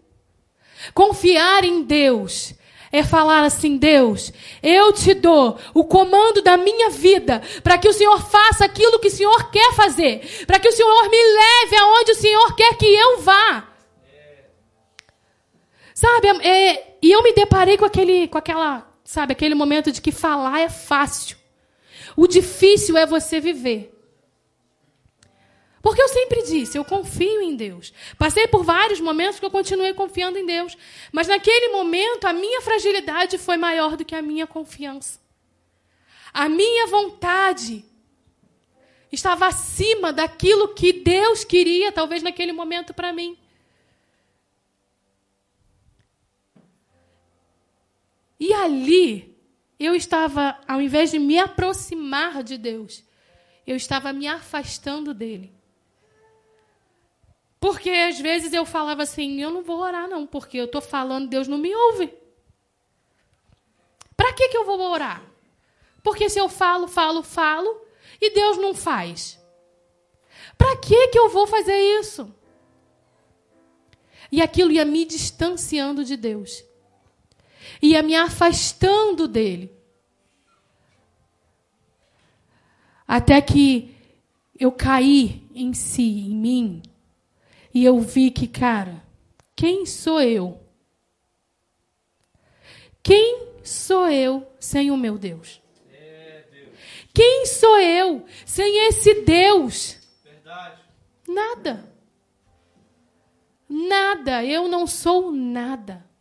Confiar 0.93 1.65
em 1.65 1.83
Deus 1.83 2.55
é 2.93 3.03
falar 3.03 3.45
assim: 3.45 3.77
Deus, 3.77 4.33
eu 4.63 4.93
te 4.93 5.15
dou 5.15 5.59
o 5.73 5.85
comando 5.85 6.43
da 6.43 6.57
minha 6.57 6.91
vida 6.91 7.43
para 7.63 7.79
que 7.79 7.89
o 7.89 7.93
Senhor 7.93 8.21
faça 8.21 8.65
aquilo 8.65 8.99
que 8.99 9.09
o 9.09 9.11
Senhor 9.11 9.51
quer 9.51 9.73
fazer, 9.73 10.45
para 10.47 10.59
que 10.59 10.69
o 10.69 10.73
Senhor 10.73 11.09
me 11.09 11.17
leve 11.17 11.77
aonde 11.77 12.13
o 12.13 12.17
Senhor 12.17 12.55
quer 12.55 12.77
que 12.77 12.87
eu 12.87 13.21
vá. 13.23 13.74
Sabe, 15.95 16.27
é, 16.45 16.97
e 17.01 17.13
eu 17.13 17.23
me 17.23 17.33
deparei 17.33 17.79
com 17.79 17.85
aquele, 17.85 18.27
com 18.27 18.37
aquela, 18.37 18.93
sabe, 19.05 19.33
aquele 19.33 19.55
momento 19.55 19.93
de 19.93 20.03
que 20.03 20.11
falar 20.11 20.59
é 20.59 20.69
fácil. 20.69 21.37
O 22.17 22.27
difícil 22.27 22.97
é 22.97 23.07
você 23.07 23.39
viver. 23.39 23.93
Porque 25.81 26.03
eu 26.03 26.09
sempre 26.09 26.43
disse, 26.43 26.77
eu 26.77 26.85
confio 26.85 27.43
em 27.43 27.55
Deus. 27.55 27.93
Passei 28.19 28.49
por 28.49 28.65
vários 28.65 29.01
momentos 29.01 29.39
que 29.39 29.47
eu 29.47 29.51
continuei 29.51 29.95
confiando 29.95 30.39
em 30.39 30.45
Deus. 30.47 30.77
Mas 31.13 31.29
naquele 31.29 31.69
momento, 31.69 32.25
a 32.25 32.33
minha 32.33 32.61
fragilidade 32.61 33.39
foi 33.39 33.57
maior 33.57 33.97
do 33.97 34.05
que 34.05 34.15
a 34.15 34.23
minha 34.23 34.47
confiança. 34.47 35.21
A 36.33 36.49
minha 36.49 36.87
vontade 36.89 37.85
estava 39.13 39.47
acima 39.47 40.13
daquilo 40.13 40.75
que 40.75 40.93
Deus 40.93 41.45
queria, 41.45 41.93
talvez 41.93 42.23
naquele 42.23 42.53
momento, 42.53 42.93
para 42.93 43.13
mim. 43.13 43.39
E 48.39 48.53
ali, 48.53 49.37
eu 49.79 49.95
estava, 49.95 50.59
ao 50.67 50.81
invés 50.81 51.11
de 51.11 51.19
me 51.19 51.39
aproximar 51.39 52.43
de 52.43 52.57
Deus, 52.59 53.05
eu 53.67 53.77
estava 53.77 54.13
me 54.13 54.27
afastando 54.27 55.15
dele. 55.15 55.53
Porque 57.61 57.91
às 57.91 58.21
vezes 58.21 58.53
eu 58.53 58.67
falava 58.67 59.03
assim, 59.03 59.41
eu 59.41 59.51
não 59.51 59.63
vou 59.63 59.79
orar 59.79 60.09
não, 60.09 60.27
porque 60.27 60.59
eu 60.59 60.67
estou 60.67 60.83
falando, 60.83 61.29
Deus 61.29 61.49
não 61.49 61.57
me 61.57 61.75
ouve. 61.75 62.13
Para 64.17 64.33
que, 64.33 64.49
que 64.49 64.57
eu 64.57 64.65
vou 64.65 64.79
orar? 64.81 65.23
Porque 66.03 66.29
se 66.29 66.39
eu 66.39 66.49
falo, 66.49 66.87
falo, 66.87 67.23
falo, 67.23 67.81
e 68.21 68.31
Deus 68.31 68.59
não 68.59 68.75
faz. 68.75 69.43
Para 70.59 70.77
que, 70.77 71.09
que 71.09 71.19
eu 71.19 71.31
vou 71.31 71.47
fazer 71.47 71.77
isso? 71.99 72.33
E 74.31 74.43
aquilo 74.43 74.73
ia 74.73 74.85
me 74.85 75.05
distanciando 75.05 76.05
de 76.05 76.17
Deus. 76.17 76.63
Ia 77.85 78.03
me 78.03 78.15
afastando 78.15 79.29
dele. 79.29 79.71
Até 83.07 83.43
que 83.43 83.95
eu 84.59 84.73
caí 84.73 85.47
em 85.55 85.75
si, 85.75 86.21
em 86.21 86.35
mim, 86.35 86.83
e 87.75 87.85
eu 87.85 88.01
vi 88.01 88.31
que, 88.31 88.49
cara, 88.49 89.05
quem 89.55 89.85
sou 89.85 90.19
eu? 90.23 90.59
Quem 93.03 93.49
sou 93.63 94.09
eu 94.09 94.51
sem 94.59 94.91
o 94.91 94.97
meu 94.97 95.19
Deus? 95.19 95.61
Quem 97.13 97.45
sou 97.45 97.79
eu 97.79 98.25
sem 98.47 98.89
esse 98.89 99.21
Deus? 99.25 99.99
Verdade. 100.25 100.81
Nada. 101.29 101.95
Nada. 103.69 104.43
Eu 104.43 104.69
não 104.69 104.87
sou 104.87 105.31
nada. 105.31 106.14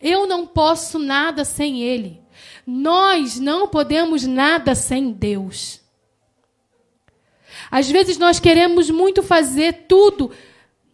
Eu 0.00 0.26
não 0.26 0.46
posso 0.46 0.98
nada 0.98 1.44
sem 1.44 1.82
Ele. 1.82 2.20
Nós 2.66 3.38
não 3.38 3.68
podemos 3.68 4.24
nada 4.24 4.74
sem 4.74 5.12
Deus. 5.12 5.80
Às 7.70 7.90
vezes 7.90 8.18
nós 8.18 8.38
queremos 8.38 8.90
muito 8.90 9.22
fazer 9.22 9.86
tudo 9.88 10.30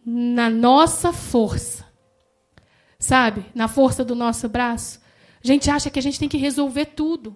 na 0.05 0.49
nossa 0.49 1.11
força. 1.11 1.85
Sabe? 2.97 3.45
Na 3.53 3.67
força 3.67 4.03
do 4.03 4.15
nosso 4.15 4.47
braço. 4.47 5.01
A 5.43 5.47
gente 5.47 5.69
acha 5.69 5.89
que 5.89 5.99
a 5.99 6.01
gente 6.01 6.19
tem 6.19 6.29
que 6.29 6.37
resolver 6.37 6.85
tudo. 6.85 7.35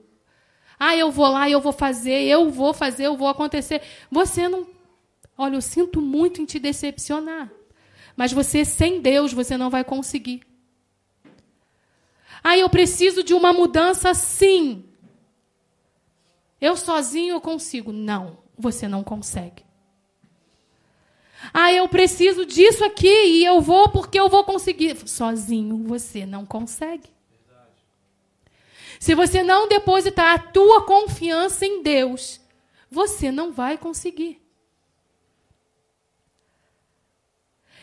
Ah, 0.80 0.96
eu 0.96 1.12
vou 1.12 1.28
lá, 1.28 1.50
eu 1.50 1.60
vou 1.60 1.74
fazer, 1.74 2.22
eu 2.24 2.50
vou 2.50 2.74
fazer, 2.74 3.06
eu 3.06 3.18
vou 3.18 3.28
acontecer. 3.28 3.82
Você 4.10 4.48
não. 4.48 4.68
Olha, 5.38 5.56
eu 5.56 5.62
sinto 5.62 6.02
muito 6.02 6.42
em 6.42 6.46
te 6.46 6.60
decepcionar. 6.60 7.52
Mas 8.16 8.32
você, 8.32 8.64
sem 8.64 9.02
Deus, 9.02 9.34
você 9.34 9.58
não 9.58 9.70
vai 9.70 9.84
conseguir. 9.84 10.47
Ah, 12.44 12.58
eu 12.58 12.70
preciso 12.70 13.24
de 13.24 13.34
uma 13.34 13.52
mudança 13.52 14.14
sim. 14.14 14.86
Eu 16.60 16.76
sozinho 16.76 17.36
eu 17.36 17.42
consigo. 17.42 17.92
Não, 17.92 18.38
você 18.58 18.88
não 18.88 19.04
consegue. 19.04 19.66
Ah, 21.54 21.72
eu 21.72 21.88
preciso 21.88 22.46
disso 22.46 22.84
aqui 22.84 23.08
e 23.08 23.46
eu 23.46 23.62
vou 23.62 23.90
porque 23.90 24.20
eu 24.20 24.30
vou 24.30 24.44
conseguir. 24.44 24.98
Sozinho 25.08 25.84
você 25.84 26.26
não 26.26 26.46
consegue. 26.46 27.10
Se 29.00 29.14
você 29.14 29.44
não 29.44 29.68
depositar 29.68 30.34
a 30.34 30.40
tua 30.40 30.84
confiança 30.84 31.66
em 31.66 31.84
Deus, 31.84 32.42
você 32.90 33.32
não 33.32 33.52
vai 33.52 33.78
conseguir. 33.78 34.42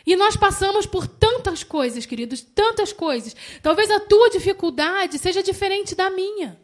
E 0.07 0.17
nós 0.17 0.37
passamos 0.37 0.85
por 0.85 1.07
tantas 1.45 1.63
coisas, 1.63 2.07
queridos, 2.07 2.41
tantas 2.41 2.93
coisas. 2.93 3.37
Talvez 3.63 3.91
a 3.91 4.01
tua 4.01 4.31
dificuldade 4.31 5.19
seja 5.19 5.43
diferente 5.43 5.95
da 5.95 6.09
minha. 6.09 6.59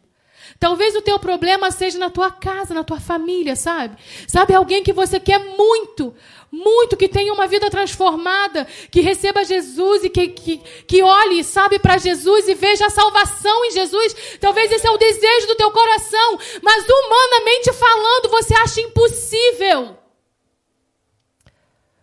Talvez 0.59 0.97
o 0.97 1.03
teu 1.03 1.19
problema 1.19 1.71
seja 1.71 1.99
na 1.99 2.11
tua 2.11 2.31
casa, 2.31 2.75
na 2.75 2.83
tua 2.83 2.99
família, 2.99 3.55
sabe? 3.55 3.97
Sabe 4.27 4.55
alguém 4.55 4.83
que 4.83 4.93
você 4.93 5.21
quer 5.21 5.39
muito, 5.39 6.15
muito, 6.51 6.97
que 6.97 7.09
tenha 7.09 7.33
uma 7.33 7.47
vida 7.47 7.71
transformada, 7.71 8.67
que 8.91 9.01
receba 9.01 9.45
Jesus 9.45 10.05
e 10.05 10.11
que, 10.11 10.29
que, 10.29 10.59
que 10.87 11.03
olhe, 11.03 11.45
sabe, 11.45 11.79
para 11.79 11.99
Jesus 11.99 12.49
e 12.49 12.55
veja 12.55 12.87
a 12.87 12.91
salvação 12.91 13.65
em 13.67 13.71
Jesus. 13.71 14.39
Talvez 14.41 14.73
esse 14.73 14.87
é 14.87 14.91
o 14.91 14.99
desejo 14.99 15.47
do 15.47 15.57
teu 15.57 15.71
coração, 15.71 16.39
mas 16.63 16.85
humanamente 16.89 17.73
falando, 17.73 18.31
você 18.31 18.55
acha 18.55 18.81
impossível. 18.81 19.97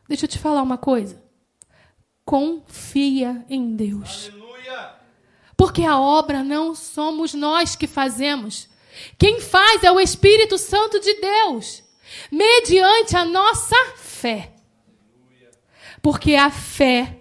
Deixa 0.08 0.26
eu 0.26 0.30
te 0.30 0.40
falar 0.40 0.62
uma 0.62 0.78
coisa. 0.78 1.27
Confia 2.28 3.46
em 3.50 3.74
Deus. 3.74 4.30
Aleluia. 4.30 4.92
Porque 5.56 5.84
a 5.84 5.98
obra 5.98 6.44
não 6.44 6.76
somos 6.76 7.34
nós 7.34 7.76
que 7.76 7.88
fazemos. 7.88 8.68
Quem 9.18 9.40
faz 9.40 9.84
é 9.84 9.92
o 9.92 10.00
Espírito 10.00 10.58
Santo 10.58 11.00
de 11.00 11.14
Deus, 11.22 11.84
mediante 12.30 13.16
a 13.16 13.24
nossa 13.24 13.76
fé. 13.96 14.52
Porque 16.02 16.36
a 16.36 16.52
fé 16.52 17.18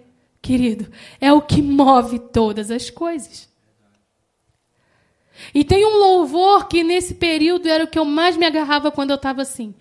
querido, 0.47 0.89
é 1.19 1.31
o 1.33 1.41
que 1.41 1.61
move 1.61 2.19
todas 2.19 2.71
as 2.71 2.89
coisas. 2.89 3.49
E 5.53 5.63
tem 5.63 5.85
um 5.85 5.97
louvor 5.97 6.67
que 6.67 6.83
nesse 6.83 7.15
período 7.15 7.67
era 7.67 7.83
o 7.83 7.87
que 7.87 7.99
eu 7.99 8.05
mais 8.05 8.37
me 8.37 8.45
agarrava 8.45 8.89
quando 8.89 9.11
eu 9.11 9.17
estava 9.17 9.41
assim. 9.41 9.75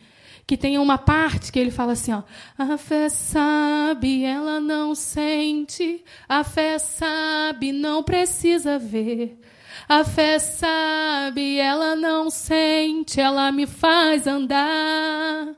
Que 0.46 0.56
tem 0.56 0.78
uma 0.78 0.96
parte 0.96 1.50
que 1.50 1.58
ele 1.58 1.72
fala 1.72 1.92
assim, 1.92 2.12
ó. 2.12 2.22
A 2.56 2.78
fé 2.78 3.08
sabe, 3.08 4.22
ela 4.24 4.60
não 4.60 4.94
sente. 4.94 6.04
A 6.28 6.44
fé 6.44 6.78
sabe, 6.78 7.72
não 7.72 8.02
precisa 8.02 8.78
ver. 8.78 9.40
A 9.88 10.04
fé 10.04 10.38
sabe, 10.38 11.58
ela 11.58 11.94
não 11.96 12.30
sente, 12.30 13.20
ela 13.20 13.50
me 13.52 13.66
faz 13.66 14.26
andar. 14.26 15.54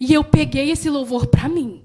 E 0.00 0.12
eu 0.12 0.24
peguei 0.24 0.70
esse 0.70 0.90
louvor 0.90 1.26
para 1.26 1.48
mim. 1.48 1.84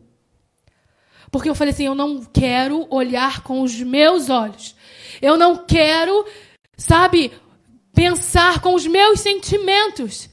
Porque 1.32 1.50
eu 1.50 1.56
falei 1.56 1.74
assim: 1.74 1.86
eu 1.86 1.96
não 1.96 2.24
quero 2.24 2.88
olhar 2.90 3.44
com 3.44 3.62
os 3.62 3.80
meus 3.80 4.30
olhos. 4.30 4.76
Eu 5.22 5.38
não 5.38 5.66
quero, 5.66 6.26
sabe, 6.76 7.32
pensar 7.94 8.60
com 8.62 8.74
os 8.74 8.88
meus 8.88 9.20
sentimentos. 9.20 10.30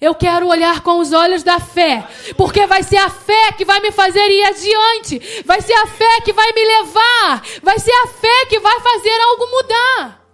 Eu 0.00 0.14
quero 0.14 0.46
olhar 0.46 0.82
com 0.82 0.98
os 0.98 1.12
olhos 1.12 1.42
da 1.42 1.58
fé, 1.58 2.06
porque 2.36 2.66
vai 2.66 2.82
ser 2.82 2.98
a 2.98 3.08
fé 3.08 3.52
que 3.52 3.64
vai 3.64 3.80
me 3.80 3.90
fazer 3.90 4.28
ir 4.28 4.44
adiante, 4.44 5.42
vai 5.44 5.60
ser 5.62 5.72
a 5.72 5.86
fé 5.86 6.20
que 6.20 6.32
vai 6.32 6.52
me 6.52 6.64
levar, 6.64 7.42
vai 7.62 7.78
ser 7.78 7.92
a 7.92 8.06
fé 8.08 8.46
que 8.46 8.58
vai 8.60 8.80
fazer 8.80 9.20
algo 9.20 9.46
mudar. 9.46 10.26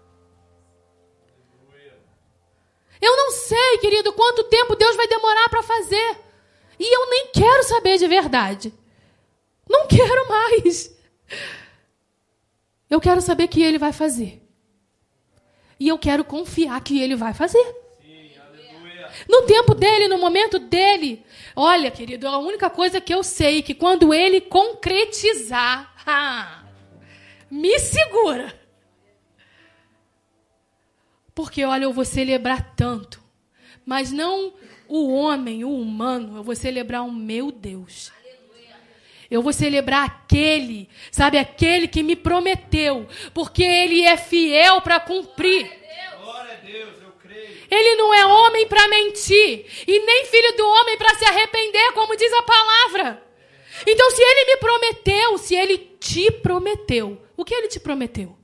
Eu 3.00 3.16
não 3.16 3.30
sei, 3.32 3.78
querido, 3.78 4.12
quanto 4.12 4.44
tempo 4.44 4.76
Deus 4.76 4.94
vai 4.94 5.08
demorar 5.08 5.48
para 5.48 5.62
fazer. 5.62 6.18
E 6.78 6.96
eu 6.96 7.10
nem 7.10 7.28
quero 7.32 7.64
saber 7.64 7.98
de 7.98 8.06
verdade. 8.06 8.72
Não 9.68 9.86
quero 9.88 10.28
mais. 10.28 10.96
Eu 12.88 13.00
quero 13.00 13.20
saber 13.20 13.48
que 13.48 13.62
Ele 13.62 13.78
vai 13.78 13.92
fazer. 13.92 14.40
E 15.80 15.88
eu 15.88 15.98
quero 15.98 16.24
confiar 16.24 16.80
que 16.80 17.00
Ele 17.00 17.16
vai 17.16 17.34
fazer. 17.34 17.81
No 19.28 19.42
tempo 19.42 19.74
dele, 19.74 20.08
no 20.08 20.18
momento 20.18 20.58
dele. 20.58 21.24
Olha, 21.54 21.90
querido, 21.90 22.26
a 22.28 22.38
única 22.38 22.68
coisa 22.70 23.00
que 23.00 23.14
eu 23.14 23.22
sei 23.22 23.58
é 23.58 23.62
que 23.62 23.74
quando 23.74 24.12
ele 24.12 24.40
concretizar, 24.40 25.94
me 27.50 27.78
segura. 27.78 28.60
Porque, 31.34 31.64
olha, 31.64 31.84
eu 31.84 31.92
vou 31.92 32.04
celebrar 32.04 32.74
tanto. 32.74 33.22
Mas 33.84 34.12
não 34.12 34.52
o 34.88 35.14
homem, 35.14 35.64
o 35.64 35.74
humano, 35.74 36.36
eu 36.36 36.42
vou 36.42 36.54
celebrar 36.54 37.02
o 37.02 37.10
meu 37.10 37.50
Deus. 37.50 38.12
Eu 39.30 39.40
vou 39.40 39.52
celebrar 39.52 40.04
aquele, 40.04 40.90
sabe, 41.10 41.38
aquele 41.38 41.88
que 41.88 42.02
me 42.02 42.14
prometeu, 42.14 43.08
porque 43.32 43.62
ele 43.62 44.02
é 44.02 44.18
fiel 44.18 44.82
para 44.82 45.00
cumprir. 45.00 45.81
Ele 47.72 47.96
não 47.96 48.12
é 48.12 48.26
homem 48.26 48.66
para 48.66 48.86
mentir 48.86 49.64
e 49.88 49.98
nem 50.00 50.26
filho 50.26 50.56
do 50.58 50.68
homem 50.68 50.98
para 50.98 51.14
se 51.14 51.24
arrepender, 51.24 51.92
como 51.92 52.14
diz 52.14 52.30
a 52.30 52.42
palavra. 52.42 53.22
Então, 53.86 54.10
se 54.10 54.22
ele 54.22 54.44
me 54.44 54.56
prometeu, 54.58 55.38
se 55.38 55.54
ele 55.54 55.78
te 55.98 56.30
prometeu, 56.30 57.18
o 57.34 57.42
que 57.42 57.54
ele 57.54 57.68
te 57.68 57.80
prometeu? 57.80 58.36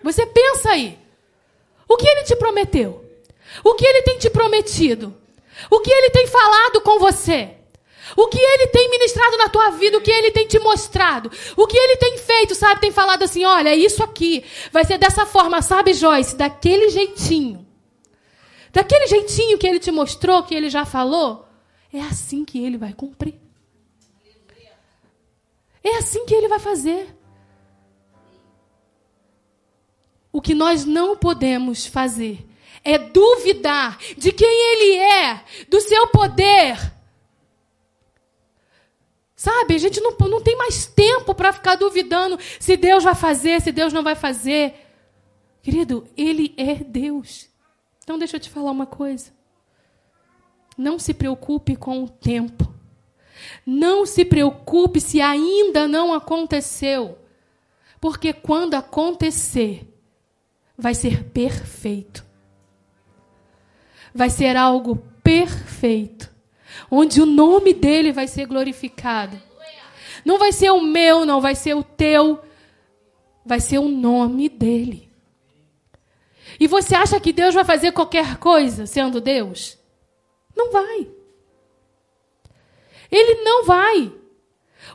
Você 0.00 0.24
pensa 0.26 0.70
aí. 0.70 0.96
O 1.88 1.96
que 1.96 2.06
ele 2.08 2.22
te 2.22 2.36
prometeu? 2.36 3.04
O 3.64 3.74
que 3.74 3.84
ele 3.84 4.02
tem 4.02 4.16
te 4.16 4.30
prometido? 4.30 5.20
O 5.68 5.80
que 5.80 5.90
ele 5.90 6.10
tem 6.10 6.28
falado 6.28 6.80
com 6.82 7.00
você? 7.00 7.56
O 8.16 8.26
que 8.28 8.38
ele 8.38 8.66
tem 8.68 8.90
ministrado 8.90 9.36
na 9.36 9.48
tua 9.48 9.70
vida, 9.70 9.98
o 9.98 10.00
que 10.00 10.10
ele 10.10 10.30
tem 10.30 10.46
te 10.46 10.58
mostrado, 10.58 11.30
o 11.56 11.66
que 11.66 11.76
ele 11.76 11.96
tem 11.96 12.18
feito, 12.18 12.54
sabe? 12.54 12.80
Tem 12.80 12.90
falado 12.90 13.22
assim: 13.22 13.44
olha, 13.44 13.74
isso 13.74 14.02
aqui 14.02 14.44
vai 14.72 14.84
ser 14.84 14.98
dessa 14.98 15.26
forma, 15.26 15.62
sabe, 15.62 15.92
Joyce? 15.92 16.36
Daquele 16.36 16.90
jeitinho. 16.90 17.66
Daquele 18.72 19.06
jeitinho 19.06 19.58
que 19.58 19.66
ele 19.66 19.78
te 19.78 19.90
mostrou, 19.90 20.42
que 20.42 20.54
ele 20.54 20.70
já 20.70 20.84
falou, 20.84 21.46
é 21.92 22.00
assim 22.00 22.44
que 22.44 22.62
ele 22.62 22.78
vai 22.78 22.92
cumprir. 22.92 23.34
É 25.82 25.96
assim 25.96 26.24
que 26.26 26.34
ele 26.34 26.48
vai 26.48 26.58
fazer. 26.58 27.16
O 30.32 30.40
que 30.40 30.54
nós 30.54 30.84
não 30.84 31.16
podemos 31.16 31.86
fazer 31.86 32.46
é 32.84 32.96
duvidar 32.98 33.98
de 34.16 34.30
quem 34.30 34.48
ele 34.48 34.96
é, 34.96 35.44
do 35.68 35.80
seu 35.80 36.06
poder 36.08 36.78
Sabe? 39.40 39.74
A 39.74 39.78
gente 39.78 40.02
não, 40.02 40.14
não 40.28 40.42
tem 40.42 40.54
mais 40.54 40.84
tempo 40.84 41.34
para 41.34 41.50
ficar 41.50 41.74
duvidando 41.74 42.38
se 42.58 42.76
Deus 42.76 43.02
vai 43.02 43.14
fazer, 43.14 43.62
se 43.62 43.72
Deus 43.72 43.90
não 43.90 44.02
vai 44.02 44.14
fazer. 44.14 44.74
Querido, 45.62 46.06
Ele 46.14 46.52
é 46.58 46.74
Deus. 46.74 47.48
Então, 48.04 48.18
deixa 48.18 48.36
eu 48.36 48.40
te 48.40 48.50
falar 48.50 48.70
uma 48.70 48.84
coisa. 48.84 49.32
Não 50.76 50.98
se 50.98 51.14
preocupe 51.14 51.74
com 51.74 52.04
o 52.04 52.06
tempo. 52.06 52.70
Não 53.64 54.04
se 54.04 54.26
preocupe 54.26 55.00
se 55.00 55.22
ainda 55.22 55.88
não 55.88 56.12
aconteceu. 56.12 57.16
Porque 57.98 58.34
quando 58.34 58.74
acontecer, 58.74 59.88
vai 60.76 60.94
ser 60.94 61.24
perfeito. 61.30 62.26
Vai 64.14 64.28
ser 64.28 64.54
algo 64.54 64.96
perfeito 65.24 66.29
onde 66.90 67.22
o 67.22 67.26
nome 67.26 67.72
dele 67.72 68.12
vai 68.12 68.26
ser 68.26 68.46
glorificado. 68.46 69.40
Não 70.24 70.38
vai 70.38 70.52
ser 70.52 70.70
o 70.70 70.80
meu, 70.80 71.24
não 71.24 71.40
vai 71.40 71.54
ser 71.54 71.74
o 71.74 71.82
teu, 71.82 72.40
vai 73.44 73.60
ser 73.60 73.78
o 73.78 73.88
nome 73.88 74.48
dele. 74.48 75.10
E 76.58 76.66
você 76.66 76.94
acha 76.94 77.18
que 77.20 77.32
Deus 77.32 77.54
vai 77.54 77.64
fazer 77.64 77.92
qualquer 77.92 78.36
coisa 78.36 78.86
sendo 78.86 79.20
Deus? 79.20 79.78
Não 80.54 80.70
vai. 80.70 81.08
Ele 83.10 83.42
não 83.42 83.64
vai. 83.64 84.12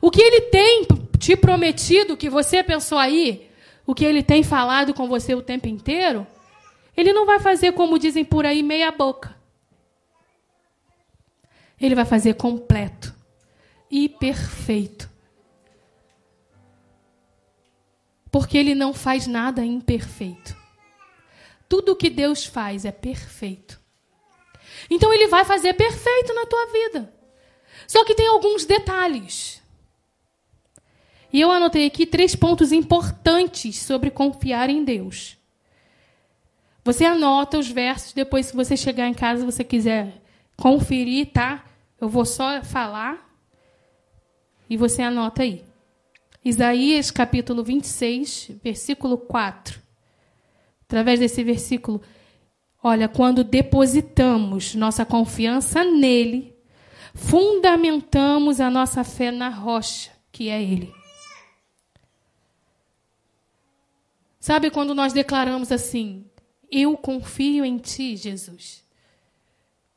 O 0.01 0.11
que 0.11 0.21
ele 0.21 0.41
tem 0.41 0.85
te 1.17 1.35
prometido, 1.35 2.17
que 2.17 2.29
você 2.29 2.61
pensou 2.61 2.97
aí, 2.97 3.49
o 3.85 3.95
que 3.95 4.05
ele 4.05 4.21
tem 4.21 4.43
falado 4.43 4.93
com 4.93 5.07
você 5.07 5.33
o 5.33 5.41
tempo 5.41 5.67
inteiro, 5.67 6.27
ele 6.95 7.11
não 7.13 7.25
vai 7.25 7.39
fazer 7.39 7.71
como 7.73 7.99
dizem 7.99 8.23
por 8.23 8.45
aí, 8.45 8.61
meia 8.61 8.91
boca. 8.91 9.34
Ele 11.79 11.95
vai 11.95 12.05
fazer 12.05 12.35
completo 12.35 13.13
e 13.89 14.07
perfeito. 14.07 15.09
Porque 18.31 18.57
ele 18.57 18.75
não 18.75 18.93
faz 18.93 19.27
nada 19.27 19.63
imperfeito. 19.63 20.55
Tudo 21.67 21.95
que 21.95 22.09
Deus 22.09 22.45
faz 22.45 22.85
é 22.85 22.91
perfeito. 22.91 23.79
Então 24.89 25.13
ele 25.13 25.27
vai 25.27 25.45
fazer 25.45 25.73
perfeito 25.73 26.33
na 26.33 26.45
tua 26.45 26.65
vida. 26.67 27.13
Só 27.87 28.03
que 28.03 28.15
tem 28.15 28.27
alguns 28.27 28.65
detalhes. 28.65 29.61
E 31.31 31.41
eu 31.41 31.51
anotei 31.51 31.85
aqui 31.85 32.05
três 32.05 32.35
pontos 32.35 32.71
importantes 32.71 33.77
sobre 33.77 34.09
confiar 34.09 34.69
em 34.69 34.83
Deus. 34.83 35.37
Você 36.83 37.03
anota 37.03 37.57
os 37.57 37.67
versos, 37.67 38.13
depois, 38.13 38.45
se 38.45 38.55
você 38.55 38.77
chegar 38.77 39.07
em 39.07 39.13
casa, 39.13 39.43
você 39.43 39.63
quiser 39.63 40.21
conferir, 40.55 41.31
tá? 41.31 41.65
Eu 41.99 42.09
vou 42.09 42.25
só 42.25 42.61
falar 42.63 43.25
e 44.69 44.77
você 44.77 45.01
anota 45.01 45.43
aí. 45.43 45.63
Isaías 46.43 47.09
capítulo 47.09 47.63
26, 47.63 48.51
versículo 48.63 49.17
4. 49.17 49.81
Através 50.83 51.19
desse 51.19 51.43
versículo, 51.43 52.01
olha, 52.83 53.07
quando 53.07 53.43
depositamos 53.43 54.75
nossa 54.75 55.03
confiança 55.03 55.83
nele, 55.83 56.55
fundamentamos 57.15 58.59
a 58.59 58.69
nossa 58.69 59.03
fé 59.03 59.31
na 59.31 59.49
rocha, 59.49 60.11
que 60.31 60.49
é 60.49 60.61
ele. 60.61 60.93
Sabe 64.39 64.69
quando 64.69 64.93
nós 64.93 65.11
declaramos 65.11 65.71
assim: 65.71 66.23
Eu 66.71 66.95
confio 66.95 67.65
em 67.65 67.79
ti, 67.79 68.15
Jesus. 68.15 68.84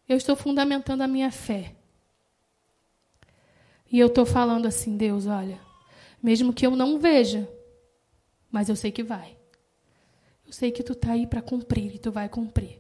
Eu 0.09 0.17
estou 0.17 0.35
fundamentando 0.35 1.03
a 1.03 1.09
minha 1.09 1.31
fé. 1.31 1.75
E 3.91 3.99
eu 3.99 4.07
estou 4.07 4.25
falando 4.25 4.67
assim, 4.67 4.97
Deus, 4.97 5.27
olha, 5.27 5.61
mesmo 6.23 6.53
que 6.53 6.67
eu 6.67 6.75
não 6.77 6.99
veja, 6.99 7.49
mas 8.51 8.69
eu 8.69 8.77
sei 8.77 8.91
que 8.91 9.03
vai. 9.03 9.37
Eu 10.47 10.53
sei 10.53 10.73
que 10.73 10.83
tu 10.83 10.93
está 10.93 11.13
aí 11.13 11.27
para 11.27 11.43
cumprir 11.43 11.95
e 11.95 11.99
tu 11.99 12.11
vai 12.11 12.29
cumprir. 12.29 12.79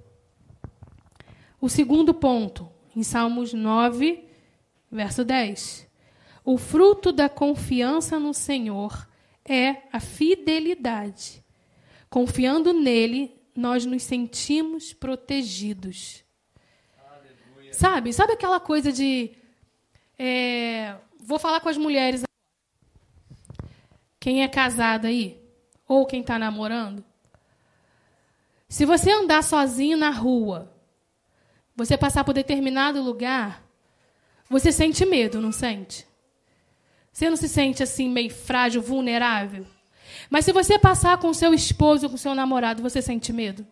O 1.60 1.68
segundo 1.68 2.14
ponto, 2.14 2.70
em 2.94 3.02
Salmos 3.02 3.52
9, 3.52 4.24
verso 4.90 5.24
10. 5.24 5.86
O 6.44 6.56
fruto 6.56 7.12
da 7.12 7.28
confiança 7.28 8.18
no 8.18 8.32
Senhor 8.32 9.06
é 9.44 9.82
a 9.92 10.00
fidelidade. 10.00 11.44
Confiando 12.08 12.72
nele, 12.72 13.38
nós 13.54 13.84
nos 13.84 14.02
sentimos 14.02 14.92
protegidos. 14.92 16.24
Sabe? 17.78 18.12
Sabe 18.12 18.32
aquela 18.32 18.58
coisa 18.58 18.90
de. 18.90 19.30
É, 20.18 20.96
vou 21.20 21.38
falar 21.38 21.60
com 21.60 21.68
as 21.68 21.76
mulheres. 21.76 22.24
Quem 24.18 24.42
é 24.42 24.48
casado 24.48 25.06
aí? 25.06 25.40
Ou 25.86 26.04
quem 26.04 26.20
está 26.22 26.40
namorando? 26.40 27.04
Se 28.68 28.84
você 28.84 29.12
andar 29.12 29.44
sozinho 29.44 29.96
na 29.96 30.10
rua, 30.10 30.74
você 31.76 31.96
passar 31.96 32.24
por 32.24 32.34
determinado 32.34 33.00
lugar, 33.00 33.62
você 34.50 34.72
sente 34.72 35.06
medo, 35.06 35.40
não 35.40 35.52
sente? 35.52 36.04
Você 37.12 37.30
não 37.30 37.36
se 37.36 37.48
sente 37.48 37.80
assim 37.80 38.08
meio 38.08 38.30
frágil, 38.30 38.82
vulnerável? 38.82 39.64
Mas 40.28 40.44
se 40.44 40.50
você 40.50 40.80
passar 40.80 41.16
com 41.18 41.32
seu 41.32 41.54
esposo, 41.54 42.10
com 42.10 42.16
seu 42.16 42.34
namorado, 42.34 42.82
você 42.82 43.00
sente 43.00 43.32
medo? 43.32 43.64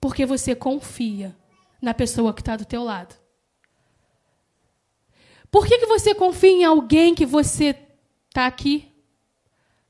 Porque 0.00 0.24
você 0.24 0.54
confia 0.54 1.36
na 1.80 1.94
pessoa 1.94 2.34
que 2.34 2.40
está 2.40 2.56
do 2.56 2.64
teu 2.64 2.82
lado. 2.82 3.14
Por 5.50 5.66
que, 5.66 5.78
que 5.78 5.86
você 5.86 6.14
confia 6.14 6.50
em 6.50 6.64
alguém 6.64 7.14
que 7.14 7.24
você 7.24 7.76
está 8.28 8.46
aqui, 8.46 8.92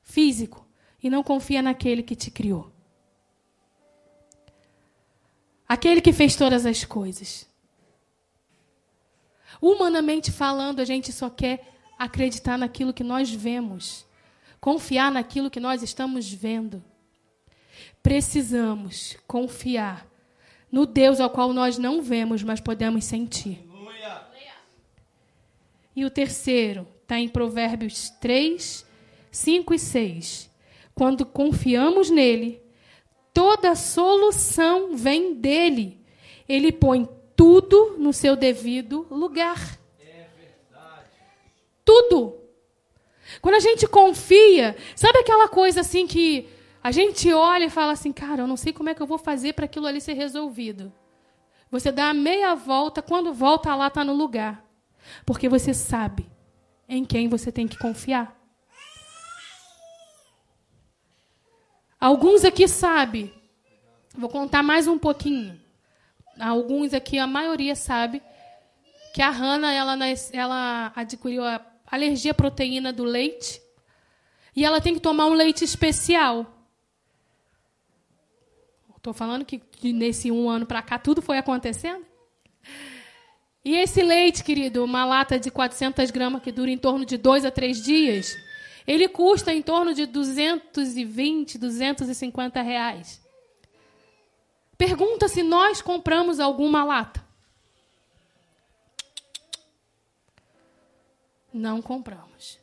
físico, 0.01 0.65
e 1.01 1.09
não 1.09 1.21
confia 1.21 1.61
naquele 1.61 2.01
que 2.01 2.15
te 2.15 2.31
criou? 2.31 2.71
Aquele 5.67 6.01
que 6.01 6.13
fez 6.13 6.35
todas 6.35 6.65
as 6.65 6.83
coisas. 6.85 7.47
Humanamente 9.61 10.31
falando, 10.31 10.79
a 10.79 10.85
gente 10.85 11.11
só 11.11 11.29
quer 11.29 11.73
acreditar 11.97 12.57
naquilo 12.57 12.93
que 12.93 13.03
nós 13.03 13.29
vemos, 13.29 14.05
confiar 14.61 15.11
naquilo 15.11 15.49
que 15.49 15.59
nós 15.59 15.83
estamos 15.83 16.31
vendo. 16.31 16.81
Precisamos 18.01 19.17
confiar 19.27 20.08
no 20.71 20.85
Deus 20.85 21.19
ao 21.19 21.29
qual 21.29 21.53
nós 21.53 21.77
não 21.77 22.01
vemos, 22.01 22.43
mas 22.43 22.59
podemos 22.59 23.05
sentir. 23.05 23.69
E 25.95 26.05
o 26.05 26.09
terceiro 26.09 26.87
está 27.01 27.19
em 27.19 27.27
Provérbios 27.27 28.09
3, 28.21 28.85
5 29.31 29.73
e 29.73 29.79
6. 29.79 30.49
Quando 30.95 31.25
confiamos 31.25 32.09
nele, 32.09 32.61
toda 33.33 33.75
solução 33.75 34.95
vem 34.95 35.33
dele. 35.33 35.99
Ele 36.47 36.71
põe 36.71 37.05
tudo 37.35 37.95
no 37.97 38.13
seu 38.13 38.35
devido 38.35 39.07
lugar. 39.11 39.77
É 39.99 40.27
verdade. 40.37 41.09
Tudo. 41.83 42.37
Quando 43.41 43.55
a 43.55 43.59
gente 43.59 43.85
confia, 43.85 44.77
sabe 44.95 45.19
aquela 45.19 45.47
coisa 45.47 45.81
assim 45.81 46.07
que 46.07 46.47
a 46.81 46.91
gente 46.91 47.31
olha 47.33 47.65
e 47.65 47.69
fala 47.69 47.91
assim, 47.91 48.11
cara, 48.11 48.43
eu 48.43 48.47
não 48.47 48.57
sei 48.57 48.71
como 48.71 48.89
é 48.89 48.93
que 48.93 49.01
eu 49.01 49.07
vou 49.07 49.17
fazer 49.17 49.53
para 49.53 49.65
aquilo 49.65 49.85
ali 49.85 49.99
ser 49.99 50.13
resolvido. 50.13 50.91
Você 51.69 51.91
dá 51.91 52.09
a 52.09 52.13
meia 52.13 52.55
volta, 52.55 53.01
quando 53.01 53.33
volta 53.33 53.75
lá 53.75 53.87
está 53.87 54.03
no 54.03 54.13
lugar. 54.13 54.65
Porque 55.25 55.49
você 55.49 55.73
sabe 55.73 56.29
em 56.87 57.05
quem 57.05 57.27
você 57.27 57.51
tem 57.51 57.67
que 57.67 57.77
confiar. 57.77 58.35
Alguns 61.99 62.45
aqui 62.45 62.67
sabem. 62.67 63.33
Vou 64.17 64.29
contar 64.29 64.63
mais 64.63 64.87
um 64.87 64.97
pouquinho. 64.97 65.59
Alguns 66.39 66.93
aqui, 66.93 67.19
a 67.19 67.27
maioria 67.27 67.75
sabe 67.75 68.21
que 69.13 69.21
a 69.21 69.29
Hannah 69.29 69.73
ela, 69.73 69.97
ela 70.31 70.93
adquiriu 70.95 71.43
a 71.43 71.61
alergia 71.85 72.31
à 72.31 72.33
proteína 72.33 72.93
do 72.93 73.03
leite 73.03 73.61
e 74.55 74.63
ela 74.63 74.79
tem 74.79 74.93
que 74.93 74.99
tomar 74.99 75.25
um 75.25 75.33
leite 75.33 75.63
especial. 75.63 76.58
Estou 78.99 79.13
falando 79.13 79.45
que 79.45 79.61
nesse 79.93 80.29
um 80.29 80.49
ano 80.49 80.65
para 80.65 80.81
cá 80.81 80.99
tudo 80.99 81.21
foi 81.21 81.37
acontecendo. 81.37 82.05
E 83.63 83.77
esse 83.77 84.03
leite, 84.03 84.43
querido, 84.43 84.83
uma 84.83 85.05
lata 85.05 85.39
de 85.39 85.49
400 85.49 86.11
gramas 86.11 86.43
que 86.43 86.51
dura 86.51 86.69
em 86.69 86.77
torno 86.77 87.05
de 87.05 87.17
dois 87.17 87.45
a 87.45 87.51
três 87.51 87.81
dias, 87.81 88.35
ele 88.85 89.07
custa 89.07 89.53
em 89.53 89.61
torno 89.61 89.93
de 89.93 90.05
220, 90.05 91.57
250 91.57 92.61
reais. 92.61 93.25
Pergunta 94.77 95.29
se 95.29 95.43
nós 95.43 95.81
compramos 95.81 96.41
alguma 96.41 96.83
lata. 96.83 97.25
Não 101.53 101.81
compramos. 101.81 102.59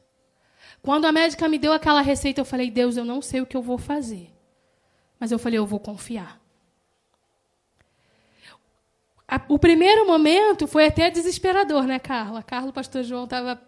Quando 0.83 1.07
a 1.07 1.13
médica 1.13 1.49
me 1.49 1.59
deu 1.59 1.73
aquela 1.73 2.03
receita, 2.03 2.43
eu 2.43 2.45
falei: 2.45 2.71
Deus, 2.71 2.99
eu 2.99 3.07
não 3.07 3.23
sei 3.23 3.41
o 3.41 3.47
que 3.47 3.57
eu 3.57 3.63
vou 3.63 3.79
fazer. 3.79 4.36
Mas 5.19 5.33
eu 5.33 5.39
falei, 5.39 5.59
eu 5.59 5.67
vou 5.67 5.81
confiar. 5.81 6.41
O 9.49 9.59
primeiro 9.59 10.07
momento 10.07 10.67
foi 10.67 10.87
até 10.87 11.11
desesperador, 11.11 11.85
né, 11.85 11.99
Carla? 11.99 12.43
Carla, 12.43 12.71
o 12.71 12.73
pastor 12.73 13.03
João, 13.03 13.25
estava 13.25 13.61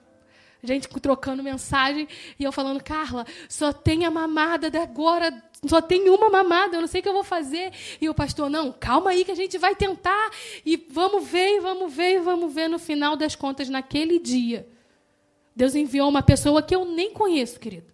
gente 0.63 0.89
trocando 1.01 1.43
mensagem 1.43 2.09
e 2.39 2.45
eu 2.45 2.53
falando, 2.53 2.83
Carla, 2.83 3.25
só 3.49 3.73
tem 3.73 4.05
a 4.05 4.11
mamada 4.11 4.71
de 4.71 4.79
agora, 4.79 5.43
só 5.67 5.81
tem 5.81 6.09
uma 6.09 6.31
mamada, 6.31 6.77
eu 6.77 6.81
não 6.81 6.89
sei 6.89 7.01
o 7.01 7.03
que 7.03 7.09
eu 7.09 7.13
vou 7.13 7.25
fazer. 7.25 7.73
E 8.01 8.09
o 8.09 8.15
pastor, 8.15 8.49
não, 8.49 8.73
calma 8.73 9.11
aí 9.11 9.25
que 9.25 9.33
a 9.33 9.37
gente 9.37 9.59
vai 9.59 9.75
tentar 9.75 10.31
e 10.65 10.77
vamos 10.91 11.27
ver, 11.27 11.61
vamos 11.61 11.93
ver, 11.93 12.21
vamos 12.21 12.53
ver. 12.53 12.69
No 12.69 12.79
final 12.79 13.17
das 13.17 13.35
contas, 13.35 13.69
naquele 13.69 14.19
dia, 14.19 14.69
Deus 15.55 15.75
enviou 15.75 16.09
uma 16.09 16.23
pessoa 16.23 16.63
que 16.63 16.75
eu 16.75 16.85
nem 16.85 17.13
conheço, 17.13 17.59
querido. 17.59 17.93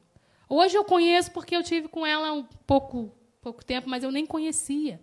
Hoje 0.48 0.76
eu 0.76 0.84
conheço 0.84 1.30
porque 1.30 1.56
eu 1.56 1.62
tive 1.62 1.88
com 1.88 2.06
ela 2.06 2.32
um 2.32 2.44
pouco 2.66 3.10
pouco 3.44 3.62
tempo, 3.62 3.90
mas 3.90 4.02
eu 4.02 4.10
nem 4.10 4.24
conhecia. 4.24 4.98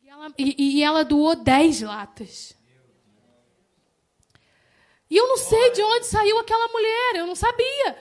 E 0.00 0.08
ela, 0.08 0.32
e, 0.38 0.78
e 0.78 0.82
ela 0.84 1.04
doou 1.04 1.34
10 1.34 1.82
latas. 1.82 2.56
E 5.10 5.16
eu 5.16 5.26
não 5.26 5.36
sei 5.36 5.72
de 5.72 5.82
onde 5.82 6.06
saiu 6.06 6.38
aquela 6.38 6.68
mulher, 6.68 7.16
eu 7.16 7.26
não 7.26 7.34
sabia. 7.34 7.98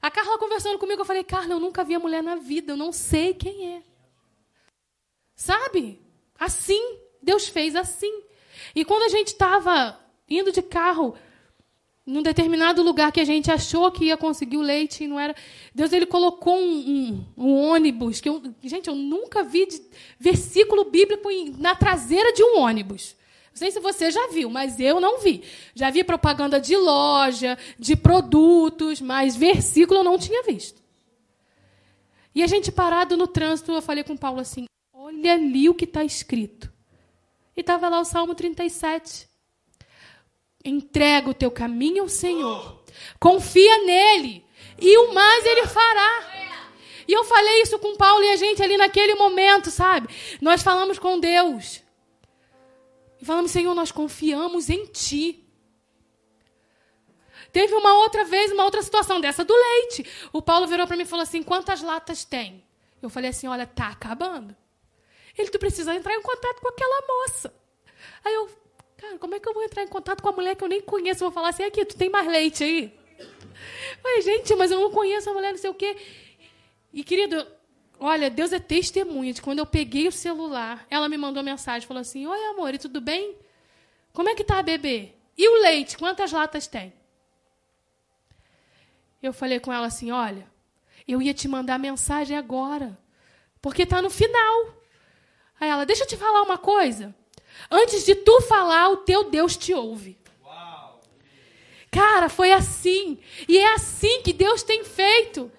A 0.00 0.08
Carla 0.08 0.38
conversando 0.38 0.78
comigo, 0.78 1.00
eu 1.00 1.04
falei, 1.04 1.24
Carla, 1.24 1.54
eu 1.54 1.58
nunca 1.58 1.82
vi 1.82 1.96
a 1.96 1.98
mulher 1.98 2.22
na 2.22 2.36
vida, 2.36 2.72
eu 2.72 2.76
não 2.76 2.92
sei 2.92 3.34
quem 3.34 3.74
é. 3.74 3.82
Sabe? 5.34 6.00
Assim, 6.38 7.00
Deus 7.20 7.48
fez 7.48 7.74
assim. 7.74 8.22
E 8.72 8.84
quando 8.84 9.02
a 9.02 9.08
gente 9.08 9.28
estava 9.28 9.98
indo 10.28 10.52
de 10.52 10.62
carro 10.62 11.18
num 12.08 12.22
determinado 12.22 12.82
lugar 12.82 13.12
que 13.12 13.20
a 13.20 13.24
gente 13.24 13.50
achou 13.50 13.92
que 13.92 14.06
ia 14.06 14.16
conseguir 14.16 14.56
o 14.56 14.62
leite 14.62 15.04
e 15.04 15.06
não 15.06 15.20
era. 15.20 15.36
Deus 15.74 15.92
ele 15.92 16.06
colocou 16.06 16.56
um, 16.56 16.78
um, 17.36 17.44
um 17.44 17.54
ônibus 17.54 18.18
que 18.18 18.28
eu, 18.30 18.42
gente, 18.62 18.88
eu 18.88 18.94
nunca 18.94 19.44
vi 19.44 19.66
de, 19.66 19.82
versículo 20.18 20.84
bíblico 20.84 21.30
em, 21.30 21.50
na 21.50 21.74
traseira 21.74 22.32
de 22.32 22.42
um 22.42 22.60
ônibus. 22.60 23.14
Não 23.50 23.58
sei 23.58 23.70
se 23.70 23.78
você 23.78 24.10
já 24.10 24.28
viu, 24.28 24.48
mas 24.48 24.80
eu 24.80 24.98
não 24.98 25.20
vi. 25.20 25.44
Já 25.74 25.90
vi 25.90 26.02
propaganda 26.02 26.58
de 26.58 26.74
loja, 26.76 27.58
de 27.78 27.94
produtos, 27.94 29.02
mas 29.02 29.36
versículo 29.36 30.00
eu 30.00 30.04
não 30.04 30.18
tinha 30.18 30.42
visto. 30.42 30.80
E 32.34 32.42
a 32.42 32.46
gente 32.46 32.72
parado 32.72 33.18
no 33.18 33.26
trânsito, 33.26 33.72
eu 33.72 33.82
falei 33.82 34.02
com 34.02 34.14
o 34.14 34.18
Paulo 34.18 34.40
assim: 34.40 34.64
olha 34.94 35.34
ali 35.34 35.68
o 35.68 35.74
que 35.74 35.84
está 35.84 36.02
escrito. 36.02 36.72
E 37.54 37.60
estava 37.60 37.86
lá 37.90 38.00
o 38.00 38.04
Salmo 38.04 38.34
37. 38.34 39.28
Entrega 40.64 41.30
o 41.30 41.34
teu 41.34 41.50
caminho 41.50 42.02
ao 42.02 42.08
Senhor. 42.08 42.82
Confia 43.18 43.84
nele. 43.84 44.44
E 44.80 44.96
o 44.98 45.14
mais 45.14 45.46
ele 45.46 45.66
fará. 45.66 46.38
E 47.06 47.12
eu 47.12 47.24
falei 47.24 47.62
isso 47.62 47.78
com 47.78 47.96
Paulo 47.96 48.22
e 48.22 48.30
a 48.30 48.36
gente 48.36 48.62
ali 48.62 48.76
naquele 48.76 49.14
momento, 49.14 49.70
sabe? 49.70 50.08
Nós 50.42 50.62
falamos 50.62 50.98
com 50.98 51.18
Deus. 51.18 51.82
E 53.20 53.24
falamos, 53.24 53.50
Senhor, 53.50 53.74
nós 53.74 53.90
confiamos 53.90 54.68
em 54.68 54.84
Ti. 54.86 55.44
Teve 57.50 57.74
uma 57.74 57.94
outra 57.94 58.24
vez, 58.24 58.52
uma 58.52 58.64
outra 58.64 58.82
situação 58.82 59.20
dessa 59.20 59.44
do 59.44 59.54
leite. 59.54 60.04
O 60.32 60.42
Paulo 60.42 60.66
virou 60.66 60.86
para 60.86 60.96
mim 60.96 61.04
e 61.04 61.06
falou 61.06 61.22
assim: 61.22 61.42
quantas 61.42 61.80
latas 61.80 62.24
tem? 62.24 62.62
Eu 63.00 63.08
falei 63.08 63.30
assim: 63.30 63.48
olha, 63.48 63.66
tá 63.66 63.88
acabando. 63.88 64.54
Ele, 65.36 65.48
tu 65.50 65.58
precisa 65.58 65.94
entrar 65.94 66.14
em 66.14 66.22
contato 66.22 66.60
com 66.60 66.68
aquela 66.68 67.06
moça. 67.06 67.54
Aí 68.24 68.34
eu, 68.34 68.50
Cara, 68.98 69.16
como 69.16 69.34
é 69.36 69.40
que 69.40 69.48
eu 69.48 69.54
vou 69.54 69.62
entrar 69.62 69.84
em 69.84 69.88
contato 69.88 70.20
com 70.20 70.28
a 70.28 70.32
mulher 70.32 70.56
que 70.56 70.64
eu 70.64 70.68
nem 70.68 70.82
conheço? 70.82 71.20
Vou 71.20 71.30
falar 71.30 71.50
assim, 71.50 71.62
aqui, 71.62 71.84
tu 71.84 71.96
tem 71.96 72.10
mais 72.10 72.26
leite 72.26 72.64
aí? 72.64 72.92
Falei, 74.02 74.22
gente, 74.22 74.54
mas 74.56 74.72
eu 74.72 74.80
não 74.80 74.90
conheço 74.90 75.30
a 75.30 75.32
mulher, 75.32 75.52
não 75.52 75.58
sei 75.58 75.70
o 75.70 75.74
quê. 75.74 75.96
E, 76.92 77.04
querido, 77.04 77.46
olha, 78.00 78.28
Deus 78.28 78.52
é 78.52 78.58
testemunha 78.58 79.32
de 79.32 79.40
quando 79.40 79.60
eu 79.60 79.66
peguei 79.66 80.08
o 80.08 80.12
celular, 80.12 80.84
ela 80.90 81.08
me 81.08 81.16
mandou 81.16 81.44
mensagem, 81.44 81.86
falou 81.86 82.00
assim, 82.00 82.26
oi, 82.26 82.44
amor, 82.46 82.74
e 82.74 82.78
tudo 82.78 83.00
bem? 83.00 83.36
Como 84.12 84.28
é 84.28 84.34
que 84.34 84.42
tá 84.42 84.58
a 84.58 84.62
bebê? 84.62 85.12
E 85.36 85.48
o 85.48 85.62
leite, 85.62 85.96
quantas 85.96 86.32
latas 86.32 86.66
tem? 86.66 86.92
Eu 89.22 89.32
falei 89.32 89.60
com 89.60 89.72
ela 89.72 89.86
assim, 89.86 90.10
olha, 90.10 90.44
eu 91.06 91.22
ia 91.22 91.32
te 91.32 91.46
mandar 91.46 91.78
mensagem 91.78 92.36
agora, 92.36 92.98
porque 93.62 93.82
está 93.82 94.02
no 94.02 94.10
final. 94.10 94.74
Aí 95.60 95.68
ela, 95.68 95.86
deixa 95.86 96.02
eu 96.02 96.08
te 96.08 96.16
falar 96.16 96.42
uma 96.42 96.58
coisa. 96.58 97.14
Antes 97.70 98.04
de 98.04 98.14
tu 98.14 98.40
falar, 98.42 98.88
o 98.90 98.98
teu 98.98 99.30
Deus 99.30 99.56
te 99.56 99.74
ouve. 99.74 100.18
Cara, 101.90 102.28
foi 102.28 102.52
assim. 102.52 103.18
E 103.48 103.58
é 103.58 103.74
assim 103.74 104.22
que 104.22 104.32
Deus 104.32 104.62
tem 104.62 104.84
feito. 104.84 105.50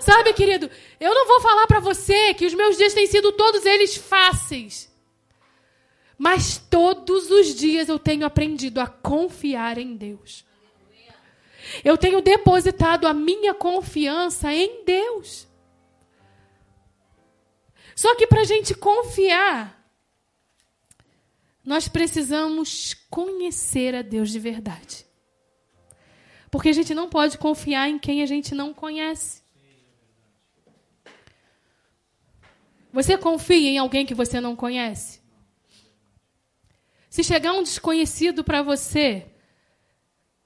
Sabe, 0.00 0.32
querido, 0.32 0.70
eu 0.98 1.14
não 1.14 1.26
vou 1.26 1.40
falar 1.40 1.66
para 1.66 1.80
você 1.80 2.32
que 2.34 2.46
os 2.46 2.54
meus 2.54 2.76
dias 2.76 2.94
têm 2.94 3.06
sido 3.06 3.32
todos 3.32 3.64
eles 3.66 3.96
fáceis. 3.96 4.90
Mas 6.16 6.58
todos 6.58 7.30
os 7.30 7.54
dias 7.54 7.88
eu 7.88 7.98
tenho 7.98 8.26
aprendido 8.26 8.80
a 8.80 8.86
confiar 8.86 9.78
em 9.78 9.96
Deus. 9.96 10.44
Eu 11.84 11.96
tenho 11.96 12.20
depositado 12.20 13.06
a 13.06 13.14
minha 13.14 13.54
confiança 13.54 14.52
em 14.52 14.84
Deus. 14.84 15.46
Só 17.94 18.14
que 18.16 18.26
para 18.26 18.40
a 18.40 18.44
gente 18.44 18.74
confiar, 18.74 19.79
nós 21.64 21.88
precisamos 21.88 22.94
conhecer 23.08 23.94
a 23.94 24.02
Deus 24.02 24.30
de 24.30 24.38
verdade. 24.38 25.06
Porque 26.50 26.68
a 26.68 26.72
gente 26.72 26.94
não 26.94 27.08
pode 27.08 27.38
confiar 27.38 27.88
em 27.88 27.98
quem 27.98 28.22
a 28.22 28.26
gente 28.26 28.54
não 28.54 28.74
conhece. 28.74 29.42
Você 32.92 33.16
confia 33.16 33.70
em 33.70 33.78
alguém 33.78 34.04
que 34.04 34.14
você 34.14 34.40
não 34.40 34.56
conhece? 34.56 35.20
Se 37.08 37.22
chegar 37.22 37.52
um 37.52 37.62
desconhecido 37.62 38.42
para 38.42 38.62
você 38.62 39.26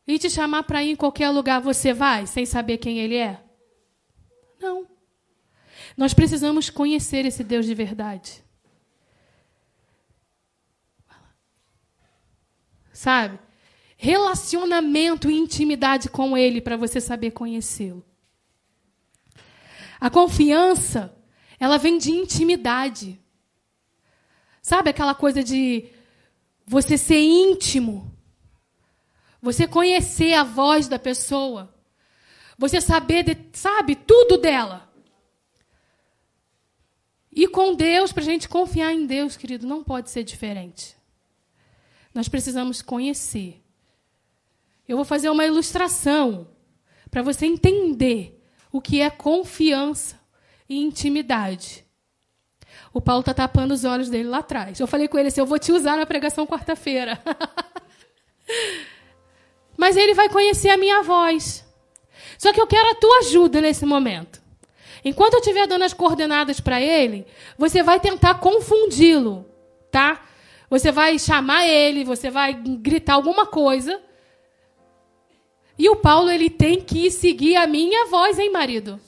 e 0.07 0.19
te 0.19 0.29
chamar 0.29 0.65
para 0.65 0.83
ir 0.83 0.91
em 0.91 0.97
qualquer 0.97 1.31
lugar, 1.31 1.61
você 1.61 1.95
vai 1.95 2.27
sem 2.27 2.45
saber 2.45 2.79
quem 2.79 2.99
ele 2.99 3.17
é? 3.17 3.43
Não. 4.61 4.87
Nós 5.97 6.13
precisamos 6.13 6.69
conhecer 6.69 7.25
esse 7.25 7.43
Deus 7.43 7.65
de 7.65 7.75
verdade. 7.75 8.44
Sabe? 12.95 13.39
Relacionamento 13.97 15.29
e 15.29 15.37
intimidade 15.37 16.09
com 16.09 16.39
Ele 16.39 16.61
para 16.61 16.77
você 16.77 17.01
saber 17.01 17.33
conhecê-lo. 17.33 18.05
A 20.01 20.09
confiança, 20.09 21.15
ela 21.59 21.77
vem 21.77 21.99
de 21.99 22.13
intimidade. 22.13 23.21
Sabe 24.63 24.91
aquela 24.91 25.15
coisa 25.15 25.43
de 25.43 25.89
você 26.65 26.97
ser 26.97 27.21
íntimo? 27.21 28.11
Você 29.43 29.67
conhecer 29.67 30.35
a 30.35 30.45
voz 30.45 30.87
da 30.89 30.99
pessoa. 30.99 31.75
Você 32.57 32.81
saber, 32.81 33.25
de, 33.25 33.37
sabe, 33.59 33.97
tudo 33.97 34.39
dela. 34.39 34.89
E 37.33 37.49
com 37.49 37.75
Deus, 37.75 38.13
para 38.13 38.23
a 38.23 38.27
gente 38.27 38.49
confiar 38.49 38.93
em 38.93 39.07
Deus, 39.07 39.37
querido, 39.37 39.67
não 39.67 39.83
pode 39.83 40.11
ser 40.11 40.23
diferente. 40.23 40.97
Nós 42.15 42.29
precisamos 42.29 42.81
conhecer. 42.81 43.61
Eu 44.87 44.97
vou 44.97 45.05
fazer 45.05 45.29
uma 45.29 45.45
ilustração 45.45 46.47
para 47.11 47.23
você 47.23 47.47
entender 47.47 48.41
o 48.71 48.81
que 48.81 49.01
é 49.01 49.11
confiança 49.11 50.21
e 50.69 50.81
intimidade. 50.81 51.85
O 52.93 53.01
Paulo 53.01 53.21
está 53.21 53.35
tapando 53.35 53.75
os 53.75 53.85
olhos 53.85 54.09
dele 54.09 54.29
lá 54.29 54.39
atrás. 54.39 54.79
Eu 54.79 54.87
falei 54.87 55.09
com 55.09 55.19
ele 55.19 55.29
assim: 55.29 55.41
eu 55.41 55.47
vou 55.47 55.59
te 55.59 55.73
usar 55.73 55.97
na 55.97 56.07
pregação 56.07 56.47
quarta-feira. 56.47 57.21
Mas 59.77 59.97
ele 59.97 60.15
vai 60.15 60.29
conhecer 60.29 60.71
a 60.71 60.77
minha 60.77 61.03
voz. 61.03 61.65
Só 62.39 62.53
que 62.53 62.61
eu 62.61 62.67
quero 62.67 62.91
a 62.91 62.95
tua 62.95 63.19
ajuda 63.19 63.61
nesse 63.61 63.85
momento. 63.85 64.41
Enquanto 65.05 65.35
eu 65.35 65.41
estiver 65.41 65.67
dando 65.67 65.83
as 65.83 65.93
coordenadas 65.93 66.61
para 66.61 66.81
ele, 66.81 67.27
você 67.59 67.83
vai 67.83 68.01
tentar 68.01 68.37
confundi-lo, 68.37 69.47
tá? 69.91 70.25
Você 70.75 70.91
vai 70.91 71.21
chamar 71.21 71.65
ele, 71.69 72.03
você 72.03 72.29
vai 72.29 72.53
gritar 72.53 73.15
alguma 73.15 73.47
coisa. 73.47 74.03
E 75.79 75.89
o 75.89 75.95
Paulo 75.95 76.29
ele 76.29 76.51
tem 76.51 76.81
que 76.81 77.13
seguir 77.13 77.55
a 77.55 77.65
minha 77.65 78.07
voz, 78.07 78.41
hein, 78.41 78.51
marido? 78.51 79.01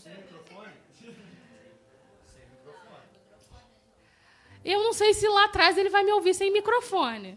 Eu 4.64 4.84
não 4.84 4.92
sei 4.92 5.12
se 5.12 5.26
lá 5.26 5.46
atrás 5.46 5.76
ele 5.76 5.90
vai 5.90 6.04
me 6.04 6.12
ouvir 6.12 6.34
sem 6.34 6.52
microfone. 6.52 7.36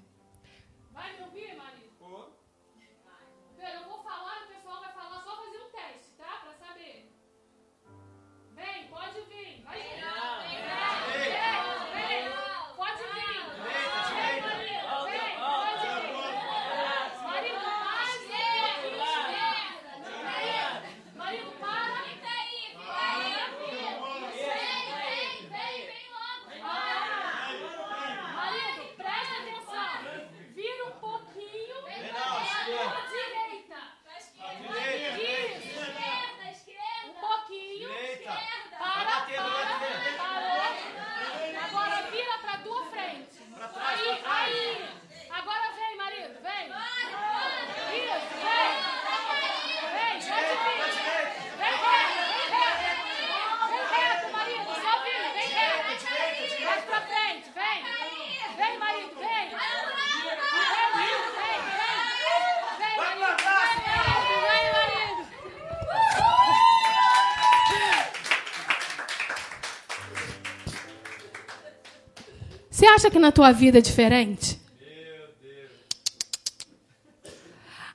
Acha 72.89 73.09
que 73.09 73.19
na 73.19 73.31
tua 73.31 73.51
vida 73.51 73.77
é 73.77 73.81
diferente? 73.81 74.59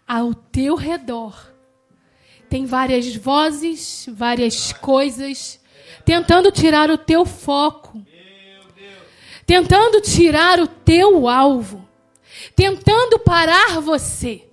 Ao 0.07 0.35
teu 0.35 0.75
redor 0.75 1.53
tem 2.49 2.67
várias 2.67 3.15
vozes, 3.17 4.07
várias 4.11 4.73
coisas 4.73 5.61
tentando 6.05 6.53
tirar 6.53 6.91
o 6.91 6.99
teu 6.99 7.25
foco, 7.25 8.05
tentando 9.47 10.01
tirar 10.01 10.61
o 10.61 10.67
teu 10.67 11.29
alvo, 11.29 11.89
tentando 12.55 13.19
parar 13.19 13.81
você. 13.81 14.47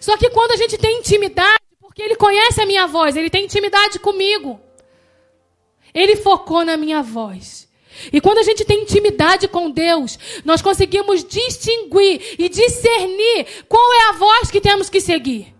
Só 0.00 0.16
que 0.16 0.30
quando 0.30 0.52
a 0.52 0.56
gente 0.56 0.78
tem 0.78 0.98
intimidade, 0.98 1.58
porque 1.80 2.02
ele 2.02 2.14
conhece 2.14 2.60
a 2.60 2.66
minha 2.66 2.86
voz, 2.86 3.16
ele 3.16 3.30
tem 3.30 3.44
intimidade 3.44 3.98
comigo. 3.98 4.60
Ele 5.92 6.16
focou 6.16 6.64
na 6.64 6.76
minha 6.76 7.02
voz. 7.02 7.67
E 8.12 8.20
quando 8.20 8.38
a 8.38 8.42
gente 8.42 8.64
tem 8.64 8.82
intimidade 8.82 9.48
com 9.48 9.70
Deus, 9.70 10.18
nós 10.44 10.62
conseguimos 10.62 11.24
distinguir 11.24 12.36
e 12.38 12.48
discernir 12.48 13.64
qual 13.68 13.92
é 13.92 14.08
a 14.08 14.12
voz 14.12 14.50
que 14.50 14.60
temos 14.60 14.88
que 14.88 15.00
seguir. 15.00 15.54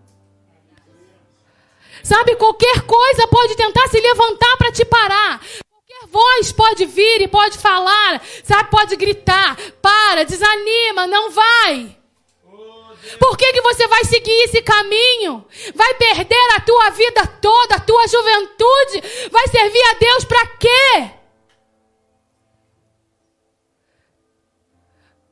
Sabe, 2.03 2.35
qualquer 2.35 2.81
coisa 2.81 3.27
pode 3.27 3.55
tentar 3.55 3.87
se 3.87 3.99
levantar 3.99 4.57
para 4.57 4.71
te 4.71 4.85
parar. 4.85 5.45
Qualquer 5.69 6.07
voz 6.07 6.51
pode 6.51 6.85
vir 6.85 7.21
e 7.21 7.27
pode 7.27 7.57
falar, 7.57 8.21
sabe, 8.43 8.71
pode 8.71 8.95
gritar, 8.95 9.57
para, 9.81 10.23
desanima, 10.23 11.05
não 11.07 11.29
vai. 11.31 11.97
Por 13.19 13.37
que, 13.37 13.53
que 13.53 13.61
você 13.61 13.87
vai 13.87 14.03
seguir 14.05 14.43
esse 14.43 14.61
caminho? 14.61 15.45
Vai 15.73 15.93
perder 15.95 16.55
a 16.55 16.61
tua 16.61 16.89
vida 16.91 17.27
toda, 17.41 17.75
a 17.75 17.79
tua 17.79 18.07
juventude? 18.07 19.29
Vai 19.31 19.47
servir 19.47 19.83
a 19.83 19.93
Deus 19.93 20.25
para 20.25 20.45
quê? 20.57 21.18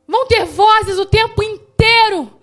Vão 0.08 0.26
ter 0.26 0.46
vozes 0.46 0.98
o 0.98 1.06
tempo 1.06 1.44
inteiro 1.44 2.38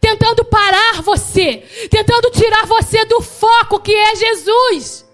tentando 0.00 0.44
parar 0.44 1.02
você, 1.02 1.58
tentando 1.90 2.30
tirar 2.30 2.64
você 2.66 3.04
do 3.04 3.20
foco 3.20 3.80
que 3.80 3.94
é 3.94 4.16
Jesus. 4.16 5.06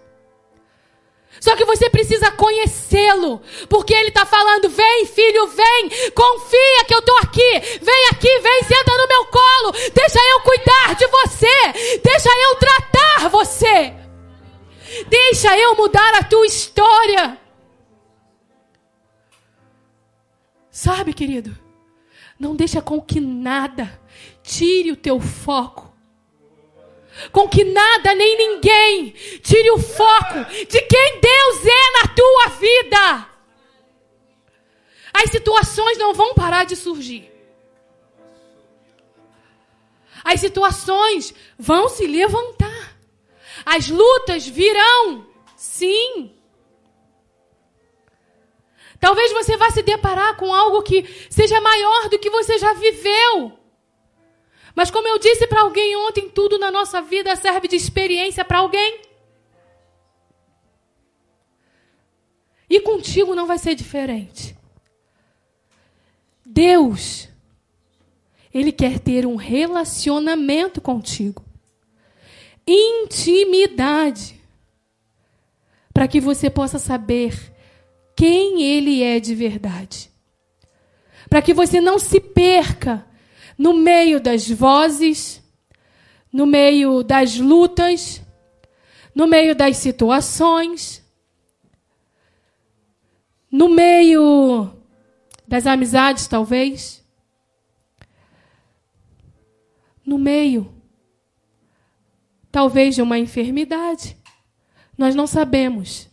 Só 1.40 1.54
que 1.54 1.64
você 1.64 1.90
precisa 1.90 2.30
conhecê-lo, 2.30 3.42
porque 3.68 3.92
ele 3.92 4.08
está 4.08 4.24
falando: 4.24 4.68
vem, 4.68 5.04
filho, 5.06 5.46
vem, 5.48 5.90
confia 6.14 6.84
que 6.86 6.94
eu 6.94 7.00
estou 7.00 7.16
aqui, 7.18 7.60
vem 7.82 8.08
aqui, 8.10 8.38
vem, 8.38 8.62
senta 8.62 8.96
no 8.96 9.08
meu 9.08 9.26
colo, 9.26 9.72
deixa 9.92 10.18
eu 10.18 10.40
cuidar 10.40 10.94
de 10.94 11.06
você, 11.06 11.98
deixa 12.02 12.30
eu 12.30 12.56
tratar 12.56 13.28
você, 13.28 13.94
deixa 15.08 15.58
eu 15.58 15.74
mudar 15.74 16.14
a 16.14 16.24
tua 16.24 16.46
história. 16.46 17.38
Sabe, 20.70 21.12
querido? 21.12 21.65
Não 22.38 22.54
deixa 22.54 22.82
com 22.82 23.00
que 23.00 23.20
nada 23.20 24.00
tire 24.42 24.92
o 24.92 24.96
teu 24.96 25.20
foco. 25.20 25.92
Com 27.32 27.48
que 27.48 27.64
nada 27.64 28.14
nem 28.14 28.36
ninguém 28.36 29.10
tire 29.42 29.70
o 29.70 29.78
foco 29.78 30.44
de 30.44 30.82
quem 30.82 31.20
Deus 31.20 31.66
é 31.66 32.02
na 32.02 32.14
tua 32.14 32.48
vida. 32.58 33.30
As 35.14 35.30
situações 35.30 35.96
não 35.96 36.12
vão 36.12 36.34
parar 36.34 36.64
de 36.64 36.76
surgir. 36.76 37.32
As 40.22 40.40
situações 40.40 41.32
vão 41.58 41.88
se 41.88 42.06
levantar. 42.06 42.98
As 43.64 43.88
lutas 43.88 44.46
virão. 44.46 45.26
Sim. 45.56 46.35
Talvez 49.00 49.32
você 49.32 49.56
vá 49.56 49.70
se 49.70 49.82
deparar 49.82 50.36
com 50.36 50.52
algo 50.52 50.82
que 50.82 51.04
seja 51.30 51.60
maior 51.60 52.08
do 52.08 52.18
que 52.18 52.30
você 52.30 52.58
já 52.58 52.72
viveu. 52.72 53.58
Mas 54.74 54.90
como 54.90 55.08
eu 55.08 55.18
disse 55.18 55.46
para 55.46 55.62
alguém 55.62 55.96
ontem, 55.96 56.28
tudo 56.28 56.58
na 56.58 56.70
nossa 56.70 57.00
vida 57.00 57.34
serve 57.36 57.68
de 57.68 57.76
experiência 57.76 58.44
para 58.44 58.58
alguém. 58.58 59.00
E 62.68 62.80
contigo 62.80 63.34
não 63.34 63.46
vai 63.46 63.58
ser 63.58 63.74
diferente. 63.74 64.56
Deus, 66.44 67.28
Ele 68.52 68.72
quer 68.72 68.98
ter 68.98 69.24
um 69.26 69.36
relacionamento 69.36 70.80
contigo. 70.80 71.44
Intimidade. 72.66 74.40
Para 75.94 76.08
que 76.08 76.20
você 76.20 76.50
possa 76.50 76.78
saber 76.78 77.55
quem 78.16 78.62
Ele 78.62 79.02
é 79.02 79.20
de 79.20 79.34
verdade. 79.34 80.10
Para 81.28 81.42
que 81.42 81.52
você 81.52 81.80
não 81.80 81.98
se 81.98 82.18
perca 82.18 83.06
no 83.58 83.74
meio 83.74 84.18
das 84.18 84.48
vozes, 84.48 85.42
no 86.32 86.46
meio 86.46 87.02
das 87.02 87.36
lutas, 87.36 88.22
no 89.14 89.26
meio 89.26 89.54
das 89.54 89.76
situações, 89.76 91.04
no 93.50 93.68
meio 93.68 94.72
das 95.46 95.66
amizades, 95.66 96.26
talvez, 96.26 97.04
no 100.04 100.18
meio, 100.18 100.72
talvez, 102.50 102.94
de 102.94 103.02
uma 103.02 103.18
enfermidade. 103.18 104.16
Nós 104.96 105.14
não 105.14 105.26
sabemos. 105.26 106.08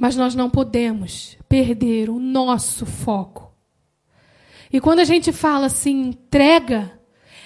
Mas 0.00 0.16
nós 0.16 0.34
não 0.34 0.48
podemos 0.48 1.36
perder 1.46 2.08
o 2.08 2.18
nosso 2.18 2.86
foco. 2.86 3.54
E 4.72 4.80
quando 4.80 5.00
a 5.00 5.04
gente 5.04 5.30
fala 5.30 5.66
assim, 5.66 6.08
entrega, 6.08 6.98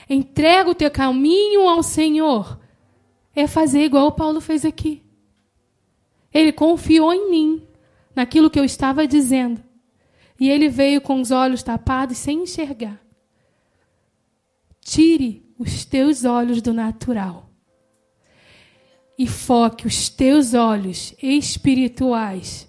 entrega 0.08 0.70
o 0.70 0.74
teu 0.74 0.88
caminho 0.88 1.68
ao 1.68 1.82
Senhor, 1.82 2.60
é 3.34 3.48
fazer 3.48 3.80
igual 3.80 4.06
o 4.06 4.12
Paulo 4.12 4.40
fez 4.40 4.64
aqui. 4.64 5.02
Ele 6.32 6.52
confiou 6.52 7.12
em 7.12 7.28
mim, 7.28 7.66
naquilo 8.14 8.48
que 8.48 8.60
eu 8.60 8.64
estava 8.64 9.04
dizendo. 9.04 9.60
E 10.38 10.48
ele 10.48 10.68
veio 10.68 11.00
com 11.00 11.20
os 11.20 11.32
olhos 11.32 11.60
tapados, 11.60 12.18
sem 12.18 12.44
enxergar. 12.44 13.00
Tire 14.80 15.44
os 15.58 15.84
teus 15.84 16.24
olhos 16.24 16.62
do 16.62 16.72
natural 16.72 17.43
e 19.18 19.26
foque 19.26 19.86
os 19.86 20.08
teus 20.08 20.54
olhos 20.54 21.14
espirituais. 21.22 22.68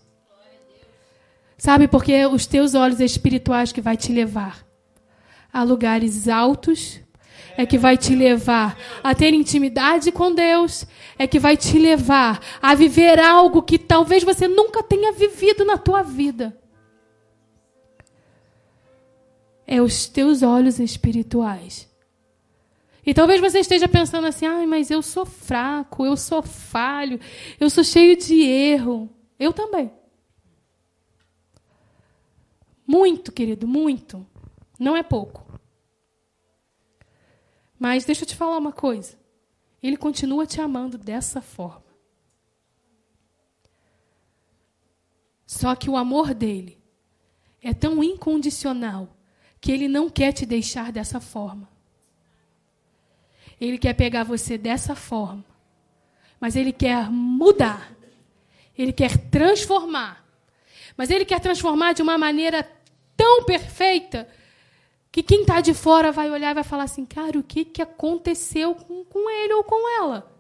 Sabe, 1.58 1.88
porque 1.88 2.14
é 2.14 2.28
os 2.28 2.46
teus 2.46 2.76
olhos 2.76 3.00
espirituais 3.00 3.72
que 3.72 3.82
vai 3.82 3.98
te 3.98 4.12
levar 4.12 4.66
a 5.52 5.64
lugares 5.64 6.28
altos, 6.28 7.00
é 7.58 7.66
que 7.66 7.78
vai 7.78 7.98
te 7.98 8.14
levar 8.14 8.78
a 9.02 9.16
ter 9.16 9.34
intimidade 9.34 10.12
com 10.12 10.34
Deus, 10.34 10.86
é 11.18 11.26
que 11.26 11.40
vai 11.40 11.56
te 11.56 11.80
levar 11.80 12.40
a 12.62 12.76
viver 12.76 13.20
algo 13.20 13.64
que 13.64 13.80
talvez 13.80 14.24
você 14.24 14.48
nunca 14.48 14.84
tenha 14.84 15.14
vivido 15.14 15.64
na 15.64 15.78
tua 15.78 16.04
vida. 16.04 16.56
É 19.66 19.82
os 19.82 20.08
teus 20.08 20.44
olhos 20.44 20.80
espirituais. 20.80 21.90
E 23.06 23.14
talvez 23.14 23.40
você 23.40 23.60
esteja 23.60 23.88
pensando 23.88 24.26
assim: 24.26 24.46
ai, 24.46 24.66
mas 24.66 24.90
eu 24.90 25.02
sou 25.02 25.26
fraco, 25.26 26.06
eu 26.06 26.18
sou 26.18 26.42
falho, 26.42 27.20
eu 27.60 27.70
sou 27.70 27.84
cheio 27.84 28.18
de 28.18 28.42
erro. 28.42 29.10
Eu 29.38 29.54
também. 29.54 29.92
Muito, 32.88 33.32
querido, 33.32 33.68
muito. 33.68 34.26
Não 34.80 34.96
é 34.96 35.04
pouco. 35.04 35.46
Mas 37.78 38.06
deixa 38.06 38.24
eu 38.24 38.28
te 38.28 38.36
falar 38.36 38.58
uma 38.58 38.72
coisa. 38.72 39.18
Ele 39.82 39.98
continua 39.98 40.46
te 40.46 40.60
amando 40.62 40.98
dessa 40.98 41.42
forma. 41.42 41.86
Só 45.46 45.76
que 45.76 45.90
o 45.90 45.98
amor 45.98 46.34
dele 46.34 46.82
é 47.62 47.74
tão 47.74 48.04
incondicional 48.04 49.16
que 49.62 49.72
ele 49.72 49.88
não 49.88 50.10
quer 50.10 50.32
te 50.32 50.46
deixar 50.46 50.92
dessa 50.92 51.20
forma. 51.20 51.75
Ele 53.60 53.78
quer 53.78 53.94
pegar 53.94 54.24
você 54.24 54.58
dessa 54.58 54.96
forma. 54.96 55.46
Mas 56.40 56.56
ele 56.56 56.72
quer 56.72 57.10
mudar. 57.10 57.96
Ele 58.78 58.92
quer 58.92 59.18
transformar. 59.30 60.26
Mas 60.98 61.10
ele 61.10 61.26
quer 61.26 61.40
transformar 61.40 61.94
de 61.94 62.02
uma 62.02 62.18
maneira 62.18 62.70
tão 63.16 63.44
perfeita 63.44 64.28
que 65.12 65.24
quem 65.24 65.42
está 65.42 65.62
de 65.62 65.74
fora 65.74 66.12
vai 66.12 66.30
olhar 66.30 66.52
e 66.52 66.56
vai 66.56 66.64
falar 66.64 66.84
assim: 66.84 67.06
cara, 67.06 67.40
o 67.40 67.44
que, 67.44 67.64
que 67.64 67.82
aconteceu 67.82 68.76
com, 68.76 69.06
com 69.06 69.30
ele 69.30 69.54
ou 69.54 69.64
com 69.64 69.90
ela? 69.98 70.32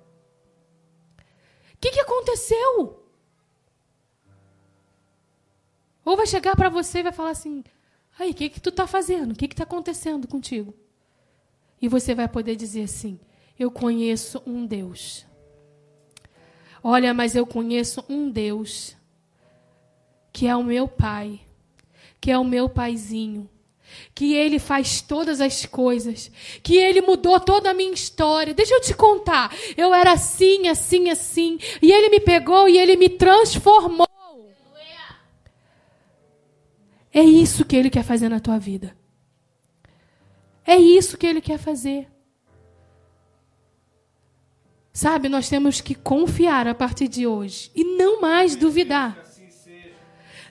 O 1.73 1.77
que, 1.79 1.91
que 1.91 1.99
aconteceu? 1.99 3.01
Ou 6.03 6.15
vai 6.15 6.27
chegar 6.27 6.55
para 6.55 6.69
você 6.69 6.99
e 6.99 7.03
vai 7.03 7.11
falar 7.11 7.31
assim: 7.31 7.63
aí, 8.19 8.31
o 8.31 8.33
que, 8.33 8.49
que 8.49 8.59
tu 8.59 8.69
está 8.69 8.85
fazendo? 8.85 9.31
O 9.31 9.35
que 9.35 9.45
está 9.45 9.63
acontecendo 9.63 10.27
contigo? 10.27 10.73
E 11.81 11.87
você 11.87 12.15
vai 12.15 12.27
poder 12.27 12.55
dizer 12.55 12.83
assim: 12.83 13.19
Eu 13.57 13.69
conheço 13.71 14.41
um 14.45 14.65
Deus. 14.65 15.25
Olha, 16.83 17.13
mas 17.13 17.35
eu 17.35 17.45
conheço 17.45 18.03
um 18.07 18.29
Deus 18.29 18.95
que 20.31 20.47
é 20.47 20.55
o 20.55 20.63
meu 20.63 20.87
Pai, 20.87 21.39
que 22.19 22.29
é 22.29 22.37
o 22.37 22.43
meu 22.43 22.67
paizinho, 22.67 23.49
que 24.13 24.33
ele 24.33 24.59
faz 24.59 25.01
todas 25.01 25.39
as 25.39 25.65
coisas, 25.65 26.29
que 26.61 26.75
ele 26.75 27.01
mudou 27.01 27.39
toda 27.39 27.71
a 27.71 27.73
minha 27.73 27.93
história. 27.93 28.53
Deixa 28.53 28.73
eu 28.73 28.81
te 28.81 28.93
contar. 28.93 29.55
Eu 29.77 29.93
era 29.93 30.11
assim, 30.11 30.67
assim, 30.67 31.09
assim, 31.09 31.57
e 31.81 31.91
ele 31.91 32.09
me 32.09 32.19
pegou 32.19 32.67
e 32.67 32.77
ele 32.77 32.95
me 32.97 33.09
transformou. 33.09 34.07
É 37.13 37.21
isso 37.21 37.63
que 37.63 37.77
ele 37.77 37.89
quer 37.89 38.03
fazer 38.03 38.27
na 38.27 38.41
tua 38.41 38.59
vida. 38.59 38.95
É 40.65 40.75
isso 40.77 41.17
que 41.17 41.27
ele 41.27 41.41
quer 41.41 41.59
fazer. 41.59 42.07
Sabe, 44.91 45.27
nós 45.27 45.49
temos 45.49 45.81
que 45.81 45.93
confiar 45.93 46.67
a 46.67 46.73
partir 46.73 47.07
de 47.07 47.27
hoje 47.27 47.69
e 47.75 47.83
não 47.83 48.21
mais 48.21 48.55
duvidar. 48.55 49.25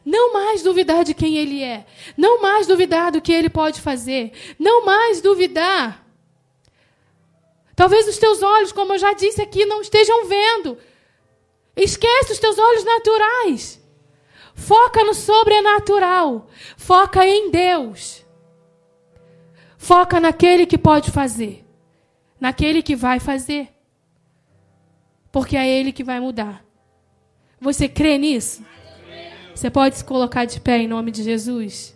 Não 0.05 0.35
mais 0.35 0.63
duvidar 0.63 1.03
de 1.03 1.15
quem 1.15 1.39
ele 1.39 1.63
é. 1.63 1.87
Não 2.17 2.43
mais 2.43 2.67
duvidar 2.67 3.11
do 3.11 3.23
que 3.23 3.33
ele 3.33 3.49
pode 3.49 3.81
fazer. 3.81 4.33
Não 4.59 4.85
mais 4.85 5.23
duvidar. 5.23 6.05
Talvez 7.75 8.07
os 8.07 8.19
teus 8.19 8.43
olhos, 8.43 8.71
como 8.71 8.93
eu 8.93 8.99
já 8.99 9.15
disse 9.15 9.41
aqui, 9.41 9.65
não 9.65 9.81
estejam 9.81 10.27
vendo. 10.27 10.79
Esquece 11.75 12.33
os 12.33 12.39
teus 12.39 12.59
olhos 12.59 12.85
naturais. 12.85 13.83
Foca 14.55 15.03
no 15.05 15.15
sobrenatural. 15.15 16.49
Foca 16.77 17.27
em 17.27 17.51
Deus. 17.51 18.24
Foca 19.85 20.19
naquele 20.19 20.65
que 20.65 20.79
pode 20.79 21.11
fazer, 21.11 21.63
naquele 22.41 22.83
que 22.83 22.97
vai 22.97 23.21
fazer. 23.21 23.69
Porque 25.31 25.59
é 25.59 25.69
ele 25.69 25.93
que 25.93 26.03
vai 26.03 26.19
mudar. 26.19 26.65
Você 27.61 27.87
crê 27.87 28.17
nisso? 28.17 28.65
Você 29.55 29.71
pode 29.71 29.99
se 29.99 30.03
colocar 30.03 30.47
de 30.47 30.59
pé 30.59 30.79
em 30.79 30.89
nome 30.89 31.11
de 31.11 31.23
Jesus? 31.23 31.94